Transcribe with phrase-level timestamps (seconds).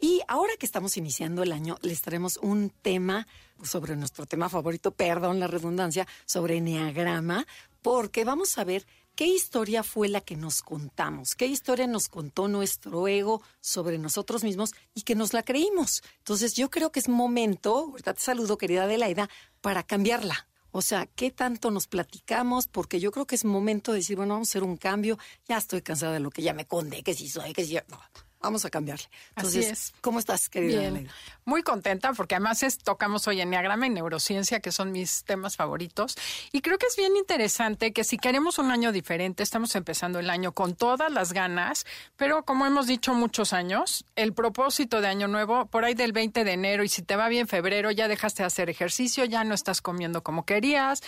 [0.00, 3.26] Y ahora que estamos iniciando el año, les traemos un tema
[3.62, 7.46] sobre nuestro tema favorito, perdón la redundancia, sobre Enneagrama,
[7.82, 12.48] porque vamos a ver qué historia fue la que nos contamos, qué historia nos contó
[12.48, 16.02] nuestro ego sobre nosotros mismos y que nos la creímos.
[16.18, 19.28] Entonces yo creo que es momento, ahorita te saludo querida Adelaida,
[19.60, 20.48] para cambiarla.
[20.70, 22.68] O sea, ¿qué tanto nos platicamos?
[22.68, 25.18] Porque yo creo que es momento de decir, bueno, vamos a hacer un cambio.
[25.46, 27.80] Ya estoy cansada de lo que ya me conde, que si soy, que si yo...
[27.88, 29.04] No vamos a cambiarle.
[29.36, 29.92] Entonces, Así es.
[30.00, 30.80] ¿cómo estás, querida?
[30.80, 31.08] Bien.
[31.44, 36.16] Muy contenta porque además es, tocamos hoy Enneagrama y Neurociencia, que son mis temas favoritos.
[36.52, 40.30] Y creo que es bien interesante que si queremos un año diferente, estamos empezando el
[40.30, 45.28] año con todas las ganas, pero como hemos dicho muchos años, el propósito de Año
[45.28, 48.42] Nuevo, por ahí del 20 de enero, y si te va bien febrero, ya dejaste
[48.42, 51.02] de hacer ejercicio, ya no estás comiendo como querías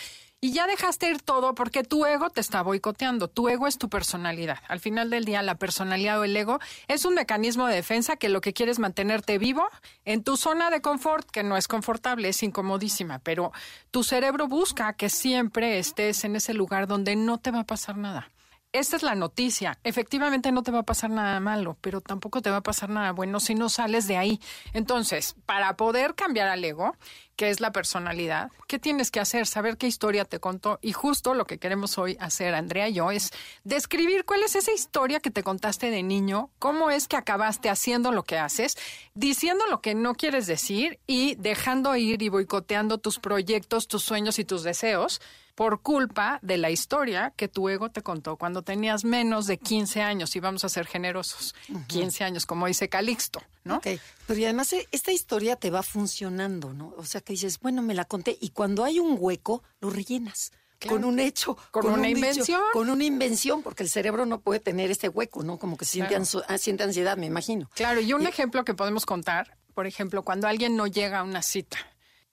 [0.44, 3.28] y ya dejaste ir todo porque tu ego te está boicoteando.
[3.28, 4.58] Tu ego es tu personalidad.
[4.66, 8.28] Al final del día, la personalidad o el ego es un mecanismo de defensa que
[8.28, 9.68] lo que quiere es mantenerte vivo
[10.04, 13.52] en tu zona de confort, que no es confortable, es incomodísima, pero
[13.92, 17.96] tu cerebro busca que siempre estés en ese lugar donde no te va a pasar
[17.96, 18.28] nada
[18.72, 19.78] esta es la noticia.
[19.84, 23.12] Efectivamente no te va a pasar nada malo, pero tampoco te va a pasar nada
[23.12, 24.40] bueno si no sales de ahí.
[24.72, 26.96] Entonces, para poder cambiar al ego,
[27.36, 29.46] que es la personalidad, ¿qué tienes que hacer?
[29.46, 30.78] Saber qué historia te contó.
[30.80, 33.30] Y justo lo que queremos hoy hacer, Andrea y yo, es
[33.64, 38.10] describir cuál es esa historia que te contaste de niño, cómo es que acabaste haciendo
[38.10, 38.78] lo que haces,
[39.14, 44.38] diciendo lo que no quieres decir y dejando ir y boicoteando tus proyectos, tus sueños
[44.38, 45.20] y tus deseos
[45.54, 50.00] por culpa de la historia que tu ego te contó cuando tenías menos de 15
[50.02, 51.54] años, y vamos a ser generosos,
[51.88, 53.76] 15 años, como dice Calixto, ¿no?
[53.76, 53.86] Ok,
[54.26, 56.94] pero y además eh, esta historia te va funcionando, ¿no?
[56.96, 60.52] O sea, que dices, bueno, me la conté, y cuando hay un hueco, lo rellenas.
[60.78, 60.96] Claro.
[60.96, 62.60] Con un hecho, Con una un dicho, invención.
[62.72, 65.56] con una invención, porque el cerebro no puede tener este hueco, ¿no?
[65.58, 66.24] Como que siente, Claro.
[66.24, 67.70] anso- ah, siente ansiedad, me imagino.
[67.74, 71.22] Claro, y un Y- ejemplo que podemos contar, por ejemplo, cuando alguien no llega a
[71.22, 71.78] una cita.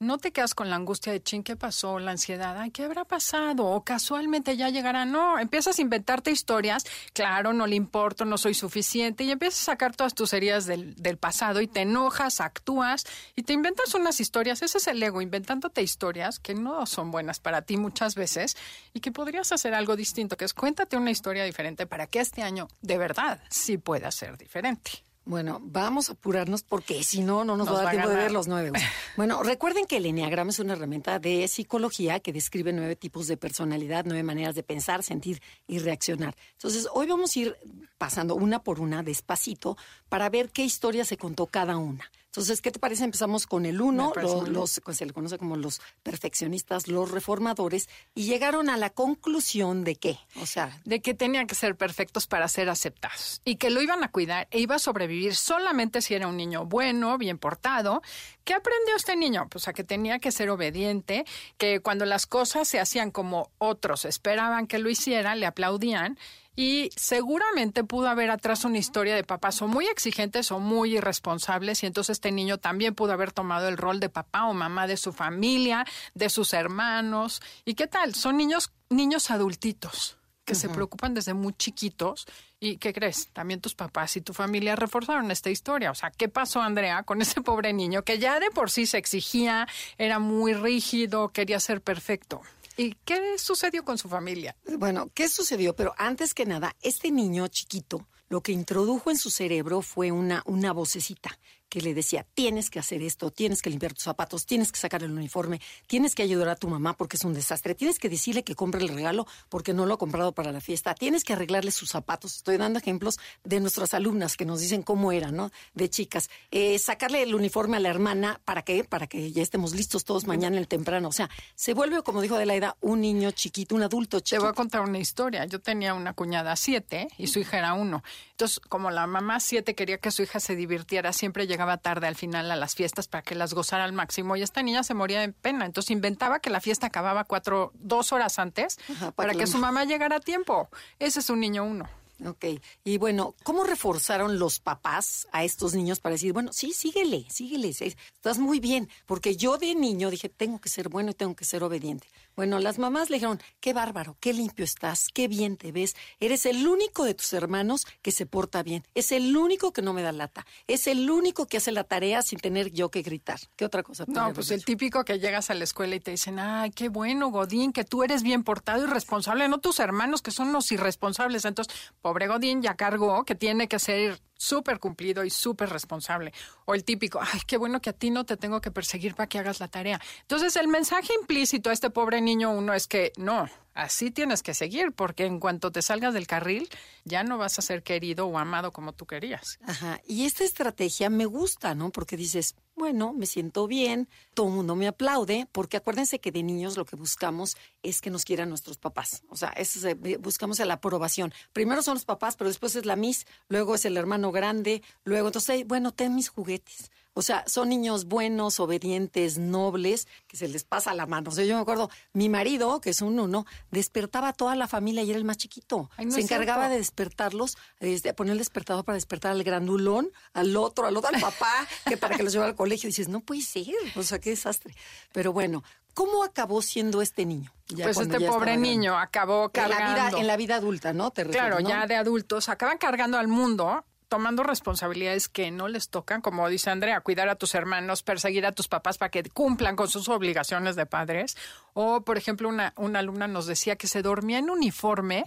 [0.02, 1.98] No te quedas con la angustia de chin, ¿qué pasó?
[1.98, 3.66] La ansiedad, ay, ¿qué habrá pasado?
[3.66, 5.04] O casualmente ya llegará.
[5.04, 6.84] No, empiezas a inventarte historias.
[7.12, 9.24] Claro, no le importo, no soy suficiente.
[9.24, 13.04] Y empiezas a sacar todas tus heridas del, del pasado y te enojas, actúas
[13.36, 14.62] y te inventas unas historias.
[14.62, 18.56] Ese es el ego, inventándote historias que no son buenas para ti muchas veces
[18.94, 22.40] y que podrías hacer algo distinto, que es cuéntate una historia diferente para que este
[22.40, 25.09] año de verdad sí pueda ser diferente.
[25.24, 28.16] Bueno, vamos a apurarnos porque si no, no nos, Nos va a dar tiempo de
[28.16, 28.72] ver los nueve.
[29.16, 33.36] Bueno, recuerden que el Enneagrama es una herramienta de psicología que describe nueve tipos de
[33.36, 36.34] personalidad, nueve maneras de pensar, sentir y reaccionar.
[36.52, 37.56] Entonces, hoy vamos a ir
[37.98, 39.76] pasando una por una, despacito,
[40.08, 42.10] para ver qué historia se contó cada una.
[42.30, 43.02] Entonces, ¿qué te parece?
[43.02, 44.60] Empezamos con el uno, Me parece lo- muy bien.
[44.60, 49.82] los, pues, se le conoce como los perfeccionistas, los reformadores, y llegaron a la conclusión
[49.82, 50.16] de qué.
[50.40, 54.04] O sea, de que tenían que ser perfectos para ser aceptados y que lo iban
[54.04, 58.00] a cuidar e iba a sobrevivir solamente si era un niño bueno, bien portado.
[58.44, 59.48] ¿Qué aprendió este niño?
[59.50, 61.24] Pues a que tenía que ser obediente,
[61.58, 66.16] que cuando las cosas se hacían como otros esperaban que lo hicieran, le aplaudían
[66.60, 71.82] y seguramente pudo haber atrás una historia de papás o muy exigentes o muy irresponsables
[71.82, 74.98] y entonces este niño también pudo haber tomado el rol de papá o mamá de
[74.98, 77.40] su familia, de sus hermanos.
[77.64, 78.14] ¿Y qué tal?
[78.14, 82.26] Son niños niños adultitos que se preocupan desde muy chiquitos.
[82.58, 83.28] ¿Y qué crees?
[83.28, 85.90] También tus papás y tu familia reforzaron esta historia.
[85.90, 88.98] O sea, ¿qué pasó, Andrea, con ese pobre niño que ya de por sí se
[88.98, 89.66] exigía,
[89.96, 92.42] era muy rígido, quería ser perfecto?
[92.80, 94.56] ¿Y qué sucedió con su familia?
[94.78, 95.76] Bueno, ¿qué sucedió?
[95.76, 100.42] Pero antes que nada, este niño chiquito, lo que introdujo en su cerebro fue una,
[100.46, 101.38] una vocecita
[101.70, 105.02] que le decía, tienes que hacer esto, tienes que limpiar tus zapatos, tienes que sacar
[105.02, 108.42] el uniforme, tienes que ayudar a tu mamá porque es un desastre, tienes que decirle
[108.42, 111.70] que compre el regalo porque no lo ha comprado para la fiesta, tienes que arreglarle
[111.70, 112.36] sus zapatos.
[112.36, 115.50] Estoy dando ejemplos de nuestras alumnas que nos dicen cómo era, ¿no?
[115.72, 116.28] De chicas.
[116.50, 118.82] Eh, sacarle el uniforme a la hermana, ¿para qué?
[118.84, 121.08] Para que ya estemos listos todos mañana el temprano.
[121.08, 124.42] O sea, se vuelve, como dijo Adelaida, un niño chiquito, un adulto Te chiquito.
[124.42, 125.44] voy a contar una historia.
[125.46, 128.02] Yo tenía una cuñada siete y su hija era uno.
[128.32, 132.16] Entonces, como la mamá siete quería que su hija se divirtiera, siempre llegaba tarde al
[132.16, 135.20] final a las fiestas para que las gozara al máximo y esta niña se moría
[135.20, 135.64] de pena.
[135.66, 139.46] Entonces inventaba que la fiesta acababa cuatro, dos horas antes Ajá, para para que que
[139.46, 140.68] su ma- mamá llegara a tiempo.
[140.98, 141.88] Ese es un niño uno.
[142.26, 142.44] Ok,
[142.84, 147.72] y bueno, ¿cómo reforzaron los papás a estos niños para decir, bueno, sí, síguele, síguele,
[147.72, 148.90] sí, estás muy bien?
[149.06, 152.06] Porque yo de niño dije, tengo que ser bueno y tengo que ser obediente.
[152.36, 156.46] Bueno, las mamás le dijeron, qué bárbaro, qué limpio estás, qué bien te ves, eres
[156.46, 160.02] el único de tus hermanos que se porta bien, es el único que no me
[160.02, 163.40] da lata, es el único que hace la tarea sin tener yo que gritar.
[163.56, 164.04] ¿Qué otra cosa?
[164.06, 167.30] No, pues el típico que llegas a la escuela y te dicen, ay, qué bueno,
[167.30, 171.44] Godín, que tú eres bien portado y responsable, no tus hermanos que son los irresponsables.
[171.44, 176.32] Entonces, pobre Godín ya cargó que tiene que ser súper cumplido y súper responsable.
[176.64, 179.28] O el típico, ay, qué bueno que a ti no te tengo que perseguir para
[179.28, 180.00] que hagas la tarea.
[180.22, 184.54] Entonces, el mensaje implícito a este pobre niño uno es que no, así tienes que
[184.54, 186.68] seguir, porque en cuanto te salgas del carril,
[187.04, 189.58] ya no vas a ser querido o amado como tú querías.
[189.66, 191.90] Ajá, y esta estrategia me gusta, ¿no?
[191.90, 196.42] Porque dices, bueno, me siento bien, todo el mundo me aplaude, porque acuérdense que de
[196.42, 199.22] niños lo que buscamos es que nos quieran nuestros papás.
[199.28, 201.32] O sea, es, eh, buscamos la aprobación.
[201.52, 205.28] Primero son los papás, pero después es la Miss, luego es el hermano grande, luego
[205.28, 206.90] entonces, bueno, ten mis juguetes.
[207.12, 211.30] O sea, son niños buenos, obedientes, nobles, que se les pasa la mano.
[211.30, 214.68] O sea, yo me acuerdo, mi marido, que es un uno, despertaba a toda la
[214.68, 215.90] familia y era el más chiquito.
[215.96, 216.72] Ay, no se encargaba cierto.
[216.72, 221.20] de despertarlos, este, poner el despertador para despertar al grandulón, al otro, al otro, al
[221.20, 222.86] papá, que para que los llevara al colegio.
[222.88, 223.66] Y dices, no puede ser,
[223.96, 224.74] o sea, qué desastre.
[225.12, 225.64] Pero bueno,
[225.94, 227.52] ¿cómo acabó siendo este niño?
[227.68, 229.94] Ya pues este pobre niño acabó En la, cargando.
[230.10, 231.10] vida, en la vida adulta, ¿no?
[231.10, 231.68] Te refieres, Claro, ¿no?
[231.68, 236.68] ya de adultos acaban cargando al mundo tomando responsabilidades que no les tocan, como dice
[236.68, 240.74] Andrea, cuidar a tus hermanos, perseguir a tus papás para que cumplan con sus obligaciones
[240.74, 241.36] de padres.
[241.74, 245.24] O, por ejemplo, una, una alumna nos decía que se dormía en uniforme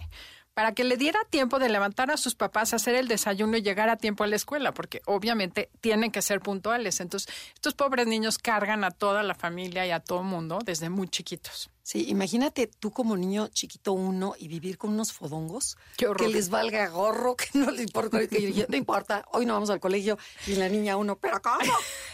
[0.52, 3.88] para que le diera tiempo de levantar a sus papás, hacer el desayuno y llegar
[3.88, 7.00] a tiempo a la escuela, porque obviamente tienen que ser puntuales.
[7.00, 10.90] Entonces, estos pobres niños cargan a toda la familia y a todo el mundo desde
[10.90, 11.70] muy chiquitos.
[11.86, 16.48] Sí, imagínate tú como niño chiquito uno y vivir con unos fodongos Qué que les
[16.48, 20.16] valga gorro, que no les importa, que no importa, hoy no vamos al colegio
[20.46, 21.58] y la niña uno, pero ¿cómo?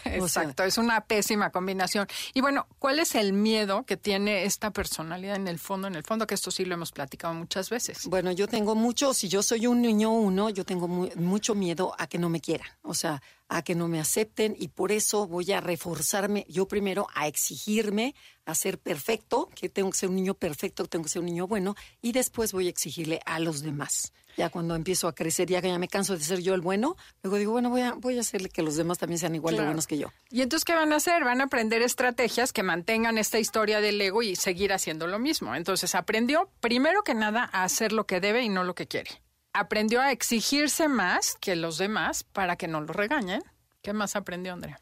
[0.03, 2.07] O sea, Exacto, es una pésima combinación.
[2.33, 5.87] Y bueno, ¿cuál es el miedo que tiene esta personalidad en el fondo?
[5.87, 8.07] En el fondo, que esto sí lo hemos platicado muchas veces.
[8.07, 11.93] Bueno, yo tengo mucho, si yo soy un niño uno, yo tengo mu- mucho miedo
[11.99, 13.21] a que no me quieran, o sea,
[13.51, 18.15] a que no me acepten y por eso voy a reforzarme yo primero a exigirme
[18.45, 21.25] a ser perfecto, que tengo que ser un niño perfecto, que tengo que ser un
[21.25, 24.13] niño bueno y después voy a exigirle a los demás.
[24.37, 26.95] Ya cuando empiezo a crecer, ya que ya me canso de ser yo el bueno,
[27.23, 29.65] luego digo, bueno, voy a, voy a hacerle que los demás también sean igual de
[29.65, 30.07] buenos que yo.
[30.29, 31.25] Y entonces, ¿qué van a hacer?
[31.25, 35.53] Van a aprender estrategias que mantengan esta historia del ego y seguir haciendo lo mismo.
[35.55, 39.11] Entonces, aprendió, primero que nada, a hacer lo que debe y no lo que quiere.
[39.53, 43.43] Aprendió a exigirse más que los demás para que no lo regañen.
[43.81, 44.79] ¿Qué más aprendió, Andrea?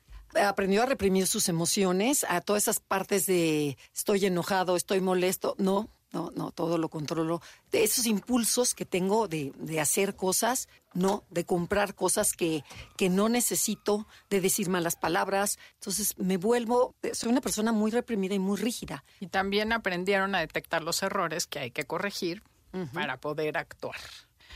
[0.48, 5.56] aprendió a reprimir sus emociones, a todas esas partes de estoy enojado, estoy molesto.
[5.58, 7.42] No, no, no, todo lo controlo.
[7.72, 12.64] De esos impulsos que tengo de, de hacer cosas, no, de comprar cosas que,
[12.98, 15.60] que no necesito, de decir malas palabras.
[15.76, 19.04] Entonces me vuelvo, soy una persona muy reprimida y muy rígida.
[19.20, 22.44] Y también aprendieron a detectar los errores que hay que corregir
[22.94, 23.98] para poder actuar.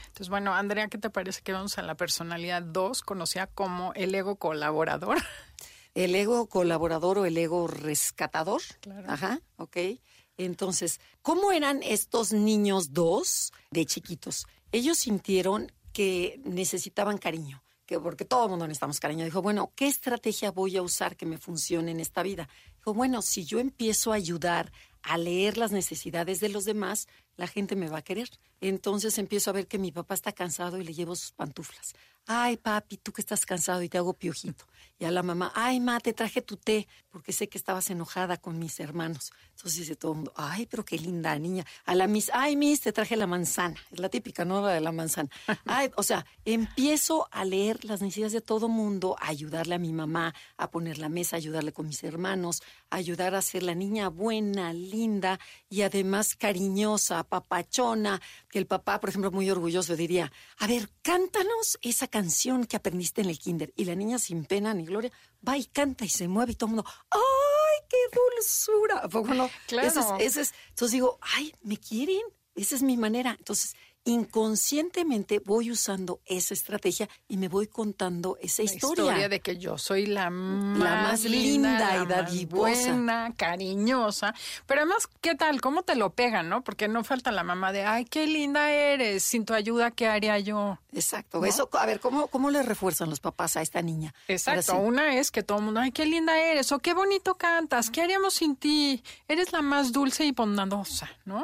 [0.08, 4.14] Entonces, bueno, Andrea, ¿qué te parece que vamos a la personalidad 2, conocida como el
[4.16, 5.18] ego colaborador?
[5.96, 8.64] El ego colaborador o el ego rescatador.
[8.82, 9.12] Claro.
[9.12, 9.78] Ajá, ok.
[10.38, 14.48] Entonces, ¿cómo eran estos niños dos de chiquitos?
[14.72, 19.24] Ellos sintieron que necesitaban cariño, que porque todo el mundo necesitamos cariño.
[19.24, 22.50] Dijo, bueno, ¿qué estrategia voy a usar que me funcione en esta vida?
[22.78, 24.72] Dijo, bueno, si yo empiezo a ayudar
[25.04, 28.30] a leer las necesidades de los demás, la gente me va a querer.
[28.62, 31.94] Entonces empiezo a ver que mi papá está cansado y le llevo sus pantuflas.
[32.26, 34.66] Ay, papi, tú que estás cansado y te hago piojito.
[35.00, 38.38] Y a la mamá, ay, ma, te traje tu té porque sé que estabas enojada
[38.38, 39.32] con mis hermanos.
[39.52, 41.64] Entonces dice todo el mundo, ay, pero qué linda niña.
[41.86, 43.76] A la miss, ay, miss, te traje la manzana.
[43.92, 44.64] Es la típica, ¿no?
[44.64, 45.30] La de la manzana.
[45.66, 49.94] Ay, o sea, empiezo a leer las necesidades de todo mundo, a ayudarle a mi
[49.94, 53.76] mamá, a poner la mesa, a ayudarle con mis hermanos, a ayudar a ser la
[53.76, 60.32] niña buena, linda y además cariñosa, papachona, que el papá, por ejemplo, muy orgulloso diría,
[60.58, 63.72] a ver, cántanos esa canción que aprendiste en el kinder.
[63.76, 65.12] Y la niña sin pena ni gloria
[65.48, 69.00] va y canta y se mueve y todo el mundo, ¡ay, qué dulzura!
[69.00, 69.50] ¿A poco no?
[69.68, 69.88] Claro.
[69.88, 72.22] Ese es- ese es- entonces digo, ¡ay, me quieren!
[72.56, 73.36] Esa es mi manera.
[73.38, 79.30] Entonces, inconscientemente voy usando esa estrategia y me voy contando esa La historia.
[79.30, 82.92] de que yo soy la más, más linda y la dadivosa.
[82.92, 84.34] buena, cariñosa.
[84.66, 85.62] Pero además, ¿qué tal?
[85.62, 86.64] ¿Cómo te lo pegan, no?
[86.64, 89.24] Porque no falta la mamá de, ay, qué linda eres.
[89.24, 90.80] Sin tu ayuda, ¿qué haría yo?
[90.92, 91.44] Exacto.
[91.46, 94.14] Eso, a ver, ¿cómo, ¿cómo le refuerzan los papás a esta niña?
[94.28, 94.78] Exacto.
[94.78, 98.02] Una es que todo el mundo, ay, qué linda eres, o qué bonito cantas, ¿qué
[98.02, 99.04] haríamos sin ti?
[99.28, 101.44] Eres la más dulce y bondadosa, ¿no?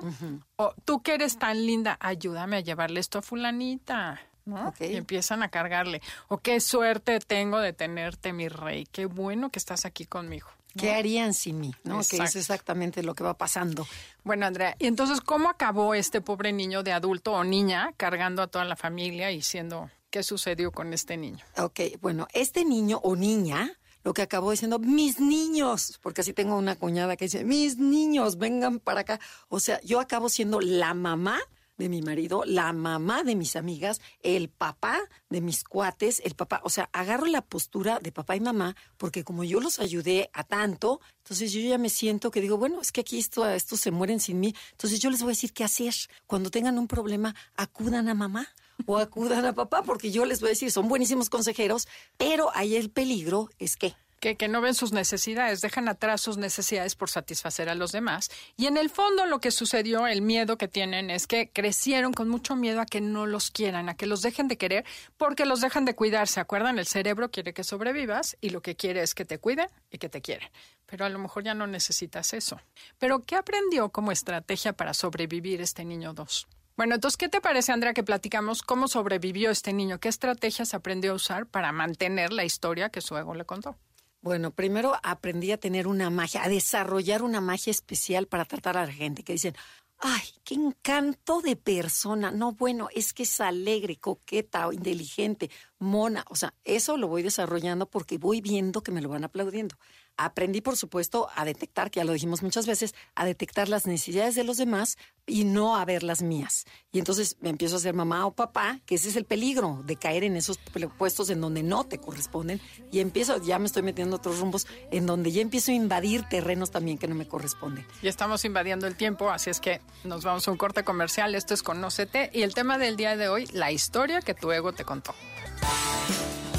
[0.62, 4.20] O tú que eres tan linda, ayúdame a llevarle esto a fulanita.
[4.44, 4.74] ¿no?
[4.82, 6.02] Y empiezan a cargarle.
[6.28, 8.86] O qué suerte tengo de tenerte, mi rey.
[8.92, 10.50] Qué bueno que estás aquí conmigo.
[10.74, 10.82] ¿no?
[10.82, 11.74] ¿Qué harían sin mí?
[11.86, 12.02] ¿no?
[12.02, 13.88] Que es exactamente lo que va pasando.
[14.26, 18.48] Bueno, Andrea, y entonces, ¿cómo acabó este pobre niño de adulto o niña cargando a
[18.48, 21.46] toda la familia y siendo, ¿qué sucedió con este niño?
[21.58, 26.58] Ok, bueno, este niño o niña lo que acabó diciendo, mis niños, porque así tengo
[26.58, 29.20] una cuñada que dice, mis niños, vengan para acá.
[29.48, 31.40] O sea, yo acabo siendo la mamá
[31.80, 36.62] de mi marido, la mamá de mis amigas, el papá de mis cuates, el papá,
[36.64, 40.44] o sea, agarro la postura de papá y mamá, porque como yo los ayudé a
[40.44, 43.92] tanto, entonces yo ya me siento que digo, bueno, es que aquí esto, estos se
[43.92, 45.94] mueren sin mí, entonces yo les voy a decir qué hacer.
[46.28, 48.50] Cuando tengan un problema, acudan a mamá
[48.86, 52.76] o acudan a papá, porque yo les voy a decir, son buenísimos consejeros, pero ahí
[52.76, 57.10] el peligro es que Que, que no ven sus necesidades, dejan atrás sus necesidades por
[57.10, 58.30] satisfacer a los demás.
[58.58, 62.28] Y en el fondo lo que sucedió, el miedo que tienen es que crecieron con
[62.28, 64.84] mucho miedo a que no los quieran, a que los dejen de querer,
[65.16, 66.28] porque los dejan de cuidar.
[66.28, 66.80] ¿Se acuerdan?
[66.80, 70.10] El cerebro quiere que sobrevivas y lo que quiere es que te cuiden y que
[70.10, 70.50] te quieren.
[70.86, 72.60] Pero a lo mejor ya no necesitas eso.
[72.98, 76.46] Pero ¿qué aprendió como estrategia para sobrevivir este niño 2?
[76.80, 80.00] Bueno, entonces, ¿qué te parece, Andrea, que platicamos cómo sobrevivió este niño?
[80.00, 83.76] ¿Qué estrategias aprendió a usar para mantener la historia que su ego le contó?
[84.22, 88.86] Bueno, primero aprendí a tener una magia, a desarrollar una magia especial para tratar a
[88.86, 89.56] la gente, que dicen,
[89.98, 92.32] ay, qué encanto de persona.
[92.32, 96.24] No, bueno, es que es alegre, coqueta, inteligente, mona.
[96.30, 99.76] O sea, eso lo voy desarrollando porque voy viendo que me lo van aplaudiendo.
[100.22, 104.36] Aprendí, por supuesto, a detectar, que ya lo dijimos muchas veces, a detectar las necesidades
[104.36, 106.66] de los demás y no a ver las mías.
[106.92, 109.96] Y entonces me empiezo a ser mamá o papá, que ese es el peligro de
[109.96, 110.60] caer en esos
[110.98, 112.60] puestos en donde no te corresponden.
[112.92, 116.70] Y empiezo, ya me estoy metiendo otros rumbos, en donde ya empiezo a invadir terrenos
[116.70, 117.88] también que no me corresponden.
[118.02, 121.34] Ya estamos invadiendo el tiempo, así es que nos vamos a un corte comercial.
[121.34, 122.30] Esto es Conócete.
[122.34, 125.16] Y el tema del día de hoy, la historia que tu ego te contó.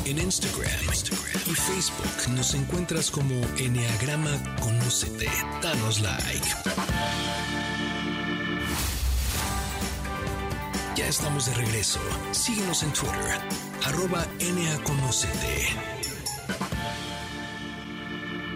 [0.07, 1.20] En Instagram, Instagram
[1.51, 4.31] y Facebook nos encuentras como Enneagrama
[4.61, 5.29] Conócete.
[5.61, 6.47] Danos like.
[10.95, 11.99] Ya estamos de regreso.
[12.31, 13.41] Síguenos en Twitter,
[13.85, 14.25] arroba.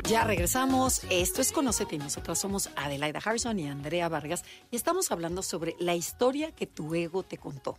[0.08, 1.02] Ya regresamos.
[1.10, 5.74] Esto es Conocete y nosotras somos Adelaida Harrison y Andrea Vargas y estamos hablando sobre
[5.80, 7.76] la historia que tu ego te contó.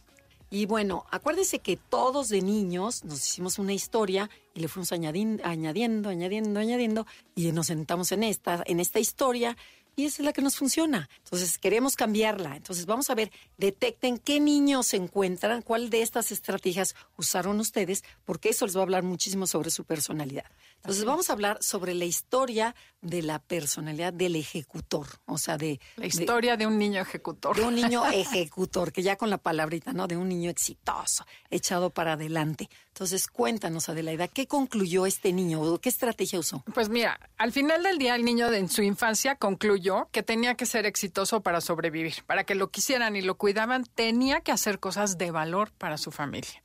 [0.50, 5.42] Y bueno, acuérdense que todos de niños nos hicimos una historia y le fuimos añadin-
[5.44, 9.58] añadiendo, añadiendo, añadiendo y nos sentamos en esta, en esta historia
[9.98, 11.10] y esa es la que nos funciona.
[11.24, 12.58] Entonces queremos cambiarla.
[12.58, 18.04] Entonces vamos a ver, detecten qué niños se encuentran, cuál de estas estrategias usaron ustedes,
[18.26, 20.46] porque eso les va a hablar muchísimo sobre su personalidad.
[20.78, 25.80] Entonces vamos a hablar sobre la historia de la personalidad del ejecutor, o sea, de,
[25.96, 27.56] La historia de un niño ejecutor.
[27.56, 30.08] de un niño ejecutor, que ya con la palabrita, ¿no?
[30.08, 32.70] De un niño exitoso, echado para adelante.
[32.88, 35.78] Entonces, cuéntanos, Adelaida, ¿qué concluyó este niño?
[35.80, 36.64] ¿Qué estrategia usó?
[36.74, 40.56] Pues mira, al final del día el niño de- en su infancia concluyó que tenía
[40.56, 44.80] que ser exitoso para sobrevivir, para que lo quisieran y lo cuidaban, tenía que hacer
[44.80, 46.64] cosas de valor para su familia.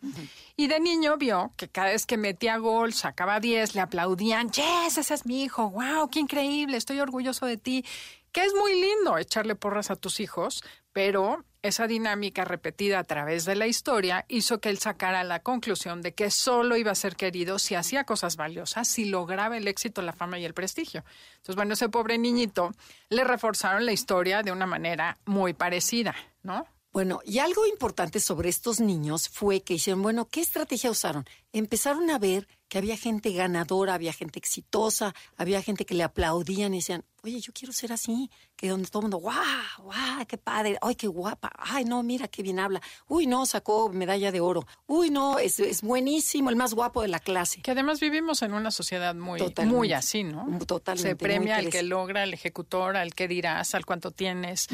[0.57, 4.99] Y de niño vio que cada vez que metía gol, sacaba 10, le aplaudían, yes,
[4.99, 7.85] ese es mi hijo, wow, qué increíble, estoy orgulloso de ti.
[8.33, 13.45] Que es muy lindo echarle porras a tus hijos, pero esa dinámica repetida a través
[13.45, 17.17] de la historia hizo que él sacara la conclusión de que solo iba a ser
[17.17, 21.05] querido si hacía cosas valiosas, si lograba el éxito, la fama y el prestigio.
[21.39, 22.71] Entonces, bueno, ese pobre niñito
[23.09, 26.67] le reforzaron la historia de una manera muy parecida, ¿no?
[26.93, 31.25] Bueno, y algo importante sobre estos niños fue que hicieron, bueno, ¿qué estrategia usaron?
[31.53, 36.73] Empezaron a ver que había gente ganadora, había gente exitosa, había gente que le aplaudían
[36.73, 39.37] y decían, oye, yo quiero ser así, que donde todo el mundo, guau,
[39.79, 43.89] guau, qué padre, ay, qué guapa, ay, no, mira qué bien habla, uy, no, sacó
[43.89, 47.63] medalla de oro, uy, no, es, es buenísimo, el más guapo de la clase.
[47.63, 49.77] Que además vivimos en una sociedad muy, Totalmente.
[49.77, 50.47] muy así, ¿no?
[50.67, 54.69] Totalmente, Se premia al que logra, al ejecutor, al que dirás, al cuánto tienes.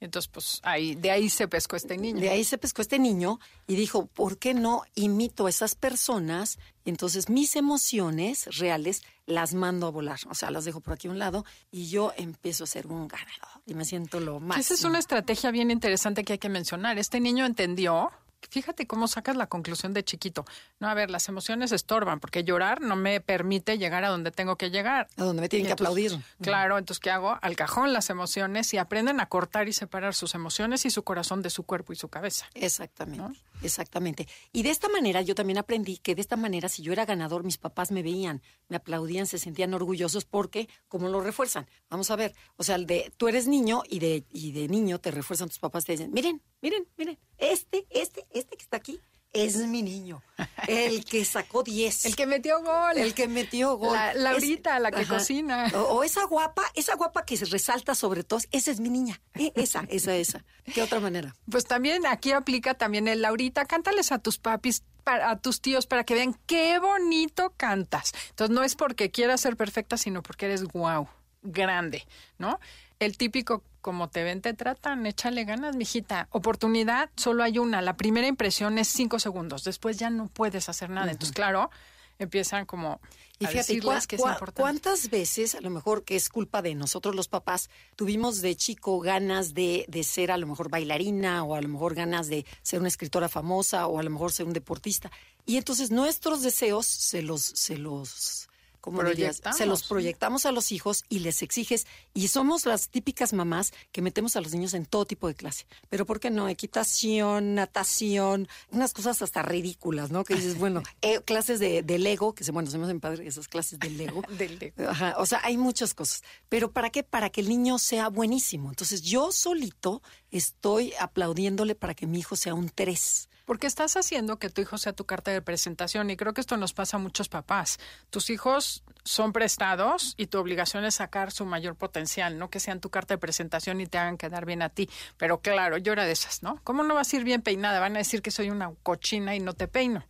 [0.00, 2.20] Entonces, pues ahí, de ahí se pescó este niño.
[2.20, 6.58] De ahí se pescó este niño y dijo, ¿por qué no imito a esas personas?
[6.84, 10.18] Y entonces mis emociones reales las mando a volar.
[10.28, 13.08] O sea, las dejo por aquí a un lado y yo empiezo a ser un
[13.08, 14.58] ganador y me siento lo más.
[14.58, 16.98] Esa es una estrategia bien interesante que hay que mencionar.
[16.98, 18.10] Este niño entendió,
[18.50, 20.44] fíjate cómo sacas la conclusión de chiquito.
[20.80, 24.56] No, a ver, las emociones estorban, porque llorar no me permite llegar a donde tengo
[24.56, 25.08] que llegar.
[25.16, 26.24] A donde me tienen Y que entonces, aplaudir.
[26.40, 27.38] Claro, entonces, ¿qué hago?
[27.40, 31.42] Al cajón las emociones y aprenden a cortar y separar sus emociones y su corazón
[31.42, 32.46] de su cuerpo y su cabeza.
[32.54, 33.40] Exactamente.
[33.62, 34.26] Exactamente.
[34.52, 37.44] Y de esta manera yo también aprendí que de esta manera si yo era ganador,
[37.44, 41.66] mis papás me veían, me aplaudían, se sentían orgullosos porque como lo refuerzan.
[41.88, 45.10] Vamos a ver, o sea, de tú eres niño y de y de niño te
[45.10, 49.00] refuerzan tus papás te dicen, "Miren, miren, miren, este, este, este que está aquí
[49.32, 50.22] es mi niño.
[50.66, 52.06] El que sacó 10.
[52.06, 52.96] El que metió gol.
[52.98, 53.94] El que metió gol.
[53.94, 55.14] La, Laurita, la que ajá.
[55.18, 55.70] cocina.
[55.74, 59.20] O, o esa guapa, esa guapa que se resalta sobre todo, esa es mi niña.
[59.34, 60.44] Eh, Esa, esa, esa.
[60.74, 61.34] ¿Qué otra manera?
[61.50, 65.86] Pues también aquí aplica también el Laurita, cántales a tus papis, para, a tus tíos
[65.86, 68.12] para que vean qué bonito cantas.
[68.30, 71.08] Entonces no es porque quieras ser perfecta, sino porque eres guau,
[71.42, 72.06] grande,
[72.38, 72.60] ¿no?
[72.98, 76.28] El típico como te ven, te tratan, échale ganas, mijita.
[76.30, 77.82] Oportunidad, solo hay una.
[77.82, 79.64] La primera impresión es cinco segundos.
[79.64, 81.10] Después ya no puedes hacer nada.
[81.10, 81.70] Entonces, claro,
[82.18, 83.00] empiezan como
[83.40, 84.62] Y a fíjate, decirles ¿cuá- que es importante.
[84.62, 89.00] ¿cuántas veces, a lo mejor que es culpa de nosotros los papás, tuvimos de chico
[89.00, 92.78] ganas de, de ser a lo mejor bailarina o a lo mejor ganas de ser
[92.78, 95.10] una escritora famosa o a lo mejor ser un deportista?
[95.44, 98.48] Y entonces nuestros deseos se los, se los,
[98.82, 99.36] ¿cómo dirías?
[99.36, 99.88] Se los Proyectamos.
[99.88, 101.86] proyectamos a los hijos y les exiges.
[102.12, 105.64] Y somos las típicas mamás que metemos a los niños en todo tipo de clase.
[105.88, 106.50] Pero ¿por qué no?
[106.50, 110.24] Equitación, natación, unas cosas hasta ridículas, ¿no?
[110.24, 113.26] Que dices, bueno, eh, clases de, de Lego, que se, bueno, se me hacen padre
[113.26, 114.22] esas clases de Lego.
[114.36, 114.90] Del Lego.
[114.90, 116.22] Ajá, o sea, hay muchas cosas.
[116.48, 117.02] Pero ¿para qué?
[117.04, 118.68] Para que el niño sea buenísimo.
[118.68, 123.28] Entonces yo solito estoy aplaudiéndole para que mi hijo sea un tres.
[123.44, 126.56] Porque estás haciendo que tu hijo sea tu carta de presentación y creo que esto
[126.56, 127.78] nos pasa a muchos papás.
[128.10, 132.80] Tus hijos son prestados y tu obligación es sacar su mayor potencial, no que sean
[132.80, 134.88] tu carta de presentación y te hagan quedar bien a ti.
[135.16, 136.60] Pero claro, yo era de esas, ¿no?
[136.64, 137.80] ¿Cómo no vas a ir bien peinada?
[137.80, 140.04] Van a decir que soy una cochina y no te peino.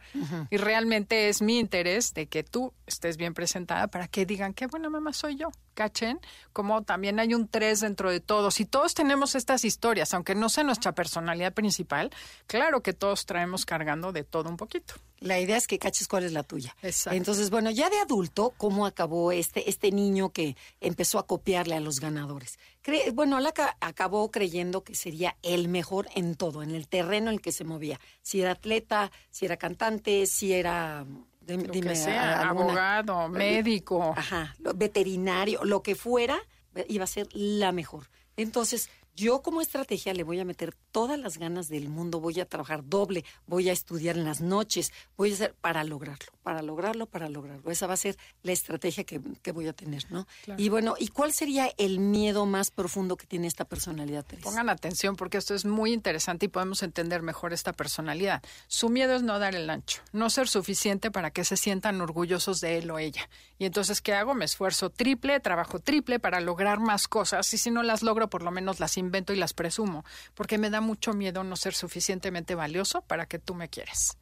[0.50, 4.66] Y realmente es mi interés de que tú estés bien presentada para que digan qué
[4.66, 5.50] buena mamá soy yo.
[5.74, 6.20] ¿Cachen?
[6.52, 10.50] Como también hay un tres dentro de todos y todos tenemos estas historias, aunque no
[10.50, 12.10] sea nuestra personalidad principal,
[12.46, 14.94] claro que todos traemos cargando de todo un poquito.
[15.22, 16.74] La idea es que caches cuál es la tuya.
[16.82, 17.16] Exacto.
[17.16, 21.80] Entonces, bueno, ya de adulto, ¿cómo acabó este, este niño que empezó a copiarle a
[21.80, 22.58] los ganadores?
[22.84, 27.28] Cre- bueno, él aca- acabó creyendo que sería el mejor en todo, en el terreno
[27.30, 28.00] en el que se movía.
[28.22, 31.04] Si era atleta, si era cantante, si era...
[31.46, 34.14] Lo dime, que sea, alguna- abogado, médico.
[34.16, 36.38] Ajá, lo- veterinario, lo que fuera,
[36.76, 38.08] eh, iba a ser la mejor.
[38.36, 42.46] Entonces, yo como estrategia le voy a meter todas las ganas del mundo, voy a
[42.46, 47.06] trabajar doble, voy a estudiar en las noches, voy a hacer para lograrlo, para lograrlo,
[47.06, 47.70] para lograrlo.
[47.70, 50.26] Esa va a ser la estrategia que, que voy a tener, ¿no?
[50.56, 54.48] Y bueno, ¿y cuál sería el miedo más profundo que tiene esta personalidad, Teresa?
[54.48, 58.42] Pongan atención porque esto es muy interesante y podemos entender mejor esta personalidad.
[58.66, 62.60] Su miedo es no dar el ancho, no ser suficiente para que se sientan orgullosos
[62.60, 63.28] de él o ella.
[63.58, 64.34] Y entonces, ¿qué hago?
[64.34, 68.42] Me esfuerzo triple, trabajo triple para lograr más cosas y si no las logro, por
[68.42, 72.54] lo menos las invento y las presumo, porque me da mucho miedo no ser suficientemente
[72.54, 74.16] valioso para que tú me quieras.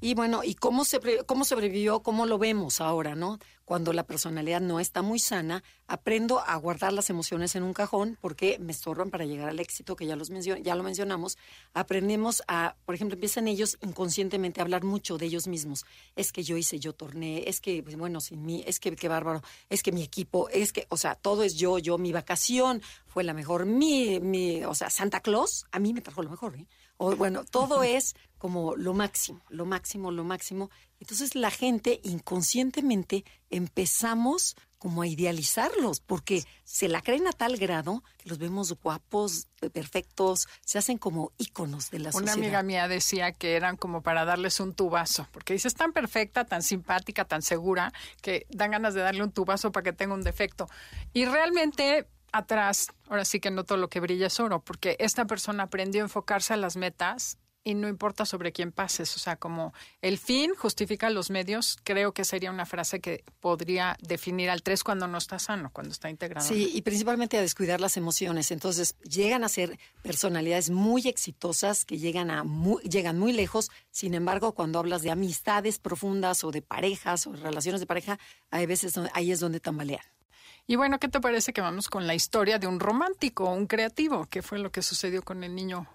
[0.00, 2.02] Y bueno, ¿y cómo, se, cómo sobrevivió?
[2.02, 3.38] ¿Cómo lo vemos ahora, no?
[3.64, 8.18] Cuando la personalidad no está muy sana, aprendo a guardar las emociones en un cajón
[8.20, 11.38] porque me estorban para llegar al éxito, que ya, los mencio- ya lo mencionamos.
[11.72, 15.84] Aprendemos a, por ejemplo, empiezan ellos inconscientemente a hablar mucho de ellos mismos.
[16.14, 19.08] Es que yo hice, yo torné, es que, pues, bueno, sin mí, es que qué
[19.08, 22.82] bárbaro, es que mi equipo, es que, o sea, todo es yo, yo, mi vacación
[23.06, 26.54] fue la mejor, mi, mi, o sea, Santa Claus a mí me trajo lo mejor,
[26.56, 26.66] ¿eh?
[26.98, 30.70] O, bueno, todo es como lo máximo, lo máximo, lo máximo.
[31.00, 38.04] Entonces la gente inconscientemente empezamos como a idealizarlos, porque se la creen a tal grado
[38.18, 42.34] que los vemos guapos, perfectos, se hacen como íconos de la Una sociedad.
[42.34, 46.62] amiga mía decía que eran como para darles un tubazo, porque dices tan perfecta, tan
[46.62, 50.68] simpática, tan segura, que dan ganas de darle un tubazo para que tenga un defecto.
[51.12, 55.26] Y realmente atrás, ahora sí que no todo lo que brilla es oro, porque esta
[55.26, 59.34] persona aprendió a enfocarse a las metas y no importa sobre quién pases, o sea,
[59.34, 64.62] como el fin justifica los medios, creo que sería una frase que podría definir al
[64.62, 66.46] tres cuando no está sano, cuando está integrado.
[66.46, 68.52] Sí, y principalmente a descuidar las emociones.
[68.52, 73.72] Entonces, llegan a ser personalidades muy exitosas que llegan a muy, llegan muy lejos.
[73.90, 78.20] Sin embargo, cuando hablas de amistades profundas o de parejas o relaciones de pareja,
[78.52, 80.04] hay veces ahí es donde tambalean.
[80.66, 84.26] Y bueno, ¿qué te parece que vamos con la historia de un romántico, un creativo?
[84.26, 85.86] que fue lo que sucedió con el niño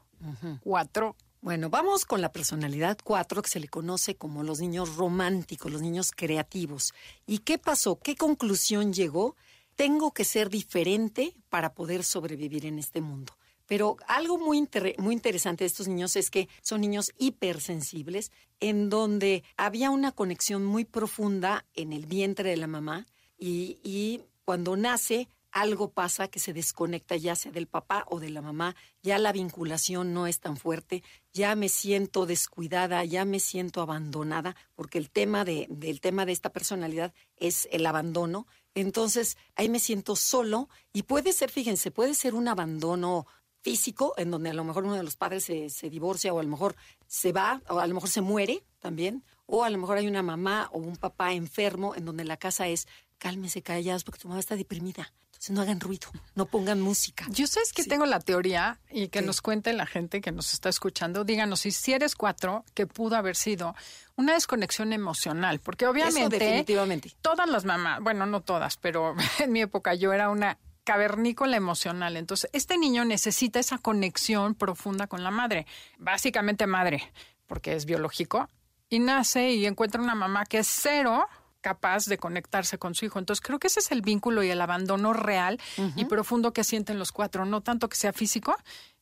[0.64, 1.16] cuatro?
[1.42, 5.82] Bueno, vamos con la personalidad 4, que se le conoce como los niños románticos, los
[5.82, 6.94] niños creativos.
[7.26, 8.00] ¿Y qué pasó?
[8.00, 9.36] ¿Qué conclusión llegó?
[9.76, 13.34] Tengo que ser diferente para poder sobrevivir en este mundo.
[13.66, 18.90] Pero algo muy, inter- muy interesante de estos niños es que son niños hipersensibles, en
[18.90, 23.08] donde había una conexión muy profunda en el vientre de la mamá
[23.40, 28.30] y, y cuando nace algo pasa que se desconecta ya sea del papá o de
[28.30, 33.40] la mamá, ya la vinculación no es tan fuerte, ya me siento descuidada, ya me
[33.40, 38.46] siento abandonada, porque el tema de, del tema de esta personalidad es el abandono.
[38.76, 43.28] Entonces, ahí me siento solo y puede ser, fíjense, puede ser un abandono
[43.62, 46.44] físico, en donde a lo mejor uno de los padres se, se divorcia o a
[46.44, 46.76] lo mejor
[47.08, 50.24] se va o a lo mejor se muere también, o a lo mejor hay una
[50.24, 52.88] mamá o un papá enfermo en donde la casa es
[53.22, 55.14] cálmese, callados, porque tu mamá está deprimida.
[55.28, 57.26] Entonces no hagan ruido, no pongan música.
[57.30, 60.70] Yo sé que tengo la teoría y que nos cuente la gente que nos está
[60.70, 61.24] escuchando.
[61.24, 63.76] Díganos si, si eres cuatro, que pudo haber sido
[64.16, 67.12] una desconexión emocional, porque obviamente definitivamente.
[67.22, 72.18] todas las mamás, bueno, no todas, pero en mi época yo era una cavernícola emocional.
[72.18, 75.68] Entonces, este niño necesita esa conexión profunda con la madre,
[76.00, 77.14] básicamente madre,
[77.46, 78.50] porque es biológico,
[78.90, 81.28] y nace y encuentra una mamá que es cero
[81.62, 83.20] capaz de conectarse con su hijo.
[83.20, 85.60] Entonces creo que ese es el vínculo y el abandono real
[85.96, 88.56] y profundo que sienten los cuatro, no tanto que sea físico,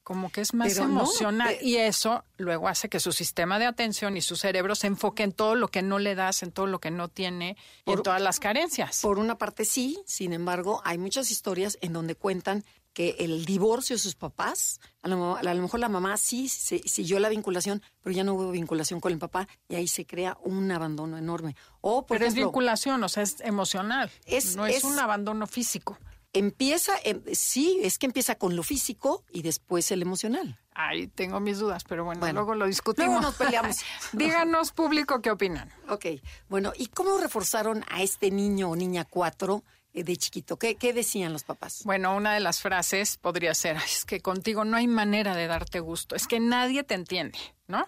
[0.03, 1.55] como que es más emocional.
[1.61, 5.31] y eso luego hace que su sistema de atención y su cerebro se enfoque en
[5.31, 8.19] todo lo que no le das, en todo lo que no tiene y en todas
[8.19, 9.01] las carencias.
[9.01, 12.65] Por una parte sí, sin embargo, hay muchas historias en donde cuentan
[12.99, 17.17] que el divorcio de sus papás, a lo, a lo mejor la mamá sí siguió
[17.21, 20.69] la vinculación, pero ya no hubo vinculación con el papá y ahí se crea un
[20.69, 21.55] abandono enorme.
[21.79, 24.11] O, pero es vinculación, o sea, es emocional,
[24.57, 25.97] no es, un abandono físico.
[26.33, 30.59] Empieza, em, sí, es que empieza con lo físico y después el emocional.
[30.73, 33.11] Ahí tengo mis dudas, pero bueno, luego lo discutimos.
[33.11, 33.77] Luego nos peleamos.
[34.11, 35.71] Díganos, público, qué opinan.
[35.87, 36.05] Ok,
[36.49, 40.57] bueno, ¿y cómo reforzaron a este niño o niña cuatro de chiquito?
[40.57, 41.81] ¿Qué, ¿Qué, decían los papás?
[41.83, 45.79] Bueno, una de las frases podría ser, es que contigo no hay manera de darte
[45.79, 47.85] gusto, es que nadie te entiende, ¿no?